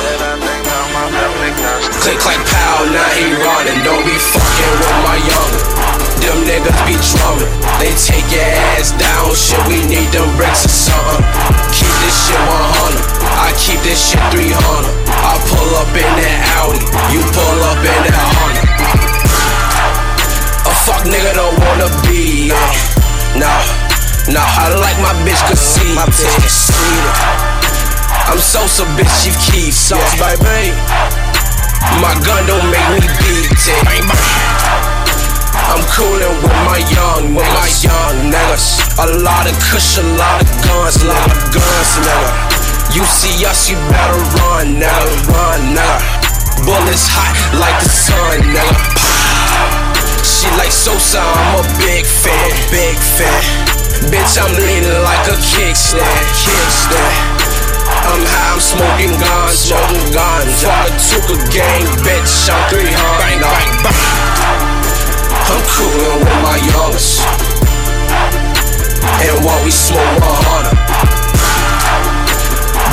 Click, 2.00 2.20
clack, 2.20 2.40
pow, 2.48 2.86
now 2.92 3.10
he 3.12 3.34
running. 3.44 3.84
Don't 3.84 4.06
be 4.06 4.16
fucking 4.16 4.76
with 4.80 5.00
my 5.04 5.18
youngest. 5.18 5.79
Them 6.30 6.46
niggas 6.46 6.78
be 6.86 6.94
drumming. 6.94 7.50
They 7.82 7.90
take 7.98 8.30
your 8.30 8.46
ass 8.78 8.94
down. 9.02 9.34
Shit, 9.34 9.58
we 9.66 9.82
need 9.90 10.14
them 10.14 10.30
bricks 10.38 10.62
or 10.62 10.70
something. 10.70 11.26
Keep 11.74 11.90
this 12.06 12.14
shit 12.30 12.38
100. 12.38 13.02
I 13.34 13.50
keep 13.58 13.82
this 13.82 13.98
shit 13.98 14.22
300. 14.30 14.54
I 15.10 15.34
pull 15.50 15.74
up 15.82 15.90
in 15.90 16.06
that 16.06 16.38
Audi. 16.62 16.86
You 17.10 17.26
pull 17.34 17.60
up 17.66 17.82
in 17.82 18.02
that 18.06 18.14
Honda. 18.14 18.62
A 20.70 20.74
fuck 20.86 21.02
nigga 21.10 21.34
don't 21.34 21.58
wanna 21.66 21.90
be. 22.06 22.54
Uh, 22.54 22.62
nah, 23.34 23.66
nah, 24.30 24.46
I 24.46 24.78
like 24.78 25.02
my 25.02 25.18
bitch 25.26 25.42
conceited. 25.50 25.98
My 25.98 26.06
bitch 26.14 26.30
conceited. 26.46 27.10
I'm 28.30 28.38
Sosa, 28.38 28.86
bitch, 28.94 29.10
Chief 29.26 29.34
Keef, 29.50 29.74
sauce, 29.74 30.14
baby. 30.22 30.78
My 31.98 32.14
gun 32.22 32.46
don't 32.46 32.70
make 32.70 32.86
me 32.94 33.02
beat 33.18 33.50
it. 33.50 34.89
I'm 35.70 35.86
coolin' 35.94 36.42
with 36.42 36.60
my 36.66 36.82
young, 36.90 37.38
with 37.38 37.46
my 37.54 37.70
young 37.86 38.34
niggas. 38.34 38.90
A 38.98 39.22
lot 39.22 39.46
of 39.46 39.54
kush, 39.70 40.02
a 40.02 40.06
lot 40.18 40.42
of 40.42 40.50
guns, 40.66 40.98
a 40.98 41.06
lot 41.06 41.30
of 41.30 41.38
guns, 41.54 41.92
nigga. 42.02 42.32
You 42.98 43.06
see 43.06 43.46
us, 43.46 43.70
you 43.70 43.78
better 43.86 44.18
run, 44.42 44.82
nigga, 44.82 45.14
run, 45.30 45.62
nigga. 45.78 46.02
Bullets 46.66 47.06
hot 47.06 47.38
like 47.62 47.78
the 47.86 47.90
sun, 47.90 48.50
nigga. 48.50 48.82
She 50.26 50.50
like 50.58 50.74
Sosa, 50.74 51.22
I'm 51.22 51.62
a 51.62 51.66
big 51.78 52.02
fan, 52.02 52.50
big 52.74 52.98
fan. 52.98 53.44
Bitch, 54.10 54.42
I'm 54.42 54.50
leaning 54.58 54.98
like 55.06 55.22
a 55.30 55.38
kickstand, 55.38 56.26
kickstand. 56.34 57.14
I'm 58.10 58.26
high, 58.26 58.58
I'm 58.58 58.60
smoking 58.60 59.14
guns, 59.22 59.70
smoking 59.70 60.10
guns. 60.18 60.66
Father 60.66 60.98
took 60.98 61.30
a 61.30 61.38
gang, 61.54 61.86
bitch, 62.02 62.50
I'm 62.50 62.74
300. 62.74 62.90
Bang, 63.22 63.38
bang, 63.38 63.70
bang. 63.86 64.09
I'm 65.50 65.62
coolin' 65.66 66.22
with 66.22 66.40
my 66.46 66.58
youngest. 66.62 67.26
And 69.18 69.38
while 69.42 69.58
we 69.66 69.72
smoke 69.74 70.06
100. 70.22 70.78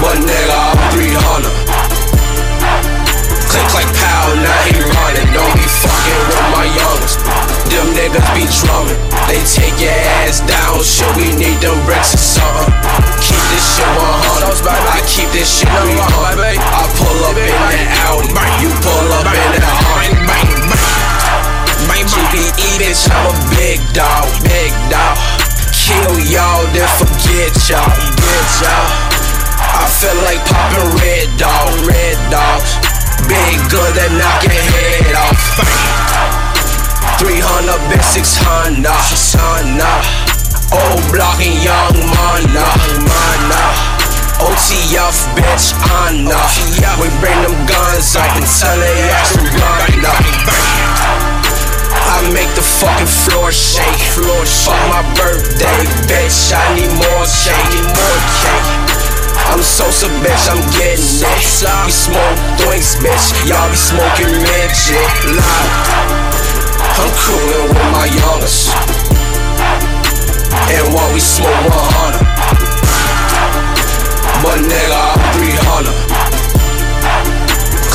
But 0.00 0.16
nigga, 0.24 0.56
I'm 0.56 0.80
300. 0.96 1.52
Click, 3.52 3.66
clack, 3.68 3.88
pow, 4.00 4.32
now 4.40 4.56
he 4.64 4.72
running. 4.80 5.28
Don't 5.36 5.52
be 5.52 5.68
fucking 5.68 6.22
with 6.32 6.48
my 6.56 6.64
youngest. 6.72 7.20
Them 7.68 7.92
niggas 7.92 8.24
be 8.32 8.48
drumming. 8.48 9.00
They 9.28 9.44
take 9.44 9.76
your 9.76 9.92
ass 10.24 10.40
down. 10.48 10.80
Shit, 10.80 11.12
we 11.20 11.36
need 11.36 11.60
them 11.60 11.76
bricks 11.84 12.16
or 12.16 12.24
something. 12.40 12.72
Keep 13.20 13.44
this 13.52 13.64
shit 13.76 13.90
100. 14.00 14.64
I 14.64 15.04
keep 15.04 15.28
this 15.36 15.60
shit 15.60 15.68
300. 15.68 16.56
I 16.56 16.82
pull 16.96 17.20
up 17.20 17.36
in 17.36 17.52
that 17.52 17.84
Audi. 18.08 18.32
You 18.64 18.72
pull 18.80 19.08
up 19.12 19.28
in 19.28 19.60
that 19.60 19.76
Honda. 19.76 20.65
Bang, 21.84 22.08
GBE, 22.08 22.80
bitch, 22.80 23.04
I'm 23.12 23.28
a 23.28 23.34
big 23.52 23.84
dog. 23.92 24.24
Big 24.40 24.72
dog. 24.88 25.20
Kill 25.76 26.16
y'all, 26.32 26.64
then 26.72 26.88
forget 26.96 27.52
y'all. 27.68 27.92
Get 28.16 28.48
y'all. 28.64 28.88
I 29.76 29.84
feel 30.00 30.16
like 30.24 30.40
popping 30.48 30.88
red 30.96 31.28
dog, 31.36 31.68
red 31.84 32.16
dogs. 32.32 32.80
Big 33.28 33.60
gun 33.68 33.92
that 34.00 34.08
knock 34.16 34.40
your 34.48 34.56
head 34.56 35.12
off. 35.20 35.36
300, 37.20 37.76
been 37.92 38.00
600, 38.00 38.82
son, 39.12 39.76
O'Block 40.72 41.40
and 41.44 41.56
young 41.60 41.96
mana, 42.12 42.66
mana. 43.04 43.96
OTF, 44.40 45.32
bitch, 45.32 45.72
Anna. 46.04 46.36
We 47.00 47.08
bring 47.20 47.40
them 47.42 47.56
guns 47.66 48.16
up 48.16 48.28
and 48.36 48.44
tell 48.44 48.78
they 48.78 49.08
ass 49.08 49.32
to 49.32 49.40
run 49.40 50.04
up. 50.04 50.65
Make 52.32 52.50
the 52.54 52.62
fucking 52.62 53.06
floor 53.06 53.52
shake. 53.52 54.02
Floor 54.14 54.44
Fuck 54.66 54.82
my 54.90 55.02
birthday, 55.14 55.86
bitch. 56.10 56.50
I 56.50 56.74
need 56.74 56.90
more. 56.98 57.24
Need 57.70 57.86
more 57.86 58.20
cake. 58.42 58.86
I'm 59.52 59.62
Sosa, 59.62 60.08
bitch, 60.20 60.50
I'm 60.50 60.58
getting 60.74 61.06
it. 61.22 61.86
We 61.86 61.92
smoke 61.92 62.38
drinks, 62.58 62.96
bitch. 62.96 63.46
Y'all 63.46 63.70
be 63.70 63.76
smoking 63.76 64.32
midget. 64.42 65.06
Live. 65.38 66.16
I'm 66.98 67.10
coolin' 67.22 67.68
with 67.70 67.90
my 67.94 68.06
youngest. 68.10 68.74
And 70.66 70.92
while 70.92 71.12
we 71.14 71.20
smoke 71.20 71.54
100. 71.70 72.26
But 74.42 74.58
nigga, 74.66 74.98
I'm 74.98 75.20
300. 75.38 76.05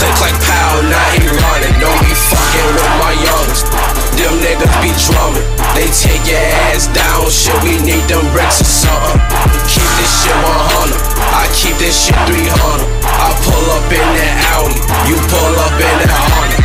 Click, 0.02 0.18
click, 0.18 0.38
pow, 0.50 0.82
he 1.14 1.30
running. 1.30 1.78
Don't 1.78 2.02
be 2.02 2.10
fucking 2.10 2.70
with 2.74 2.94
my 2.98 3.14
youngest. 3.22 3.70
Them 4.18 4.34
niggas 4.42 4.74
be 4.82 4.90
drumming. 4.98 5.46
They 5.78 5.94
take 5.94 6.26
your 6.26 6.42
ass 6.66 6.90
down. 6.90 7.30
Shit, 7.30 7.54
we 7.62 7.78
need 7.86 8.02
them 8.10 8.26
bricks 8.34 8.66
or 8.66 8.90
something. 8.90 9.22
Keep 9.70 9.86
this 10.02 10.26
shit 10.26 10.34
100. 10.34 10.98
I 11.38 11.46
keep 11.54 11.78
this 11.78 11.94
shit 11.94 12.18
300. 12.26 12.82
I 13.14 13.30
pull 13.46 13.66
up 13.78 13.86
in 13.94 14.08
that 14.18 14.42
Audi. 14.58 14.82
You 15.06 15.22
pull 15.30 15.54
up 15.70 15.78
in 15.78 15.96
that 16.02 16.61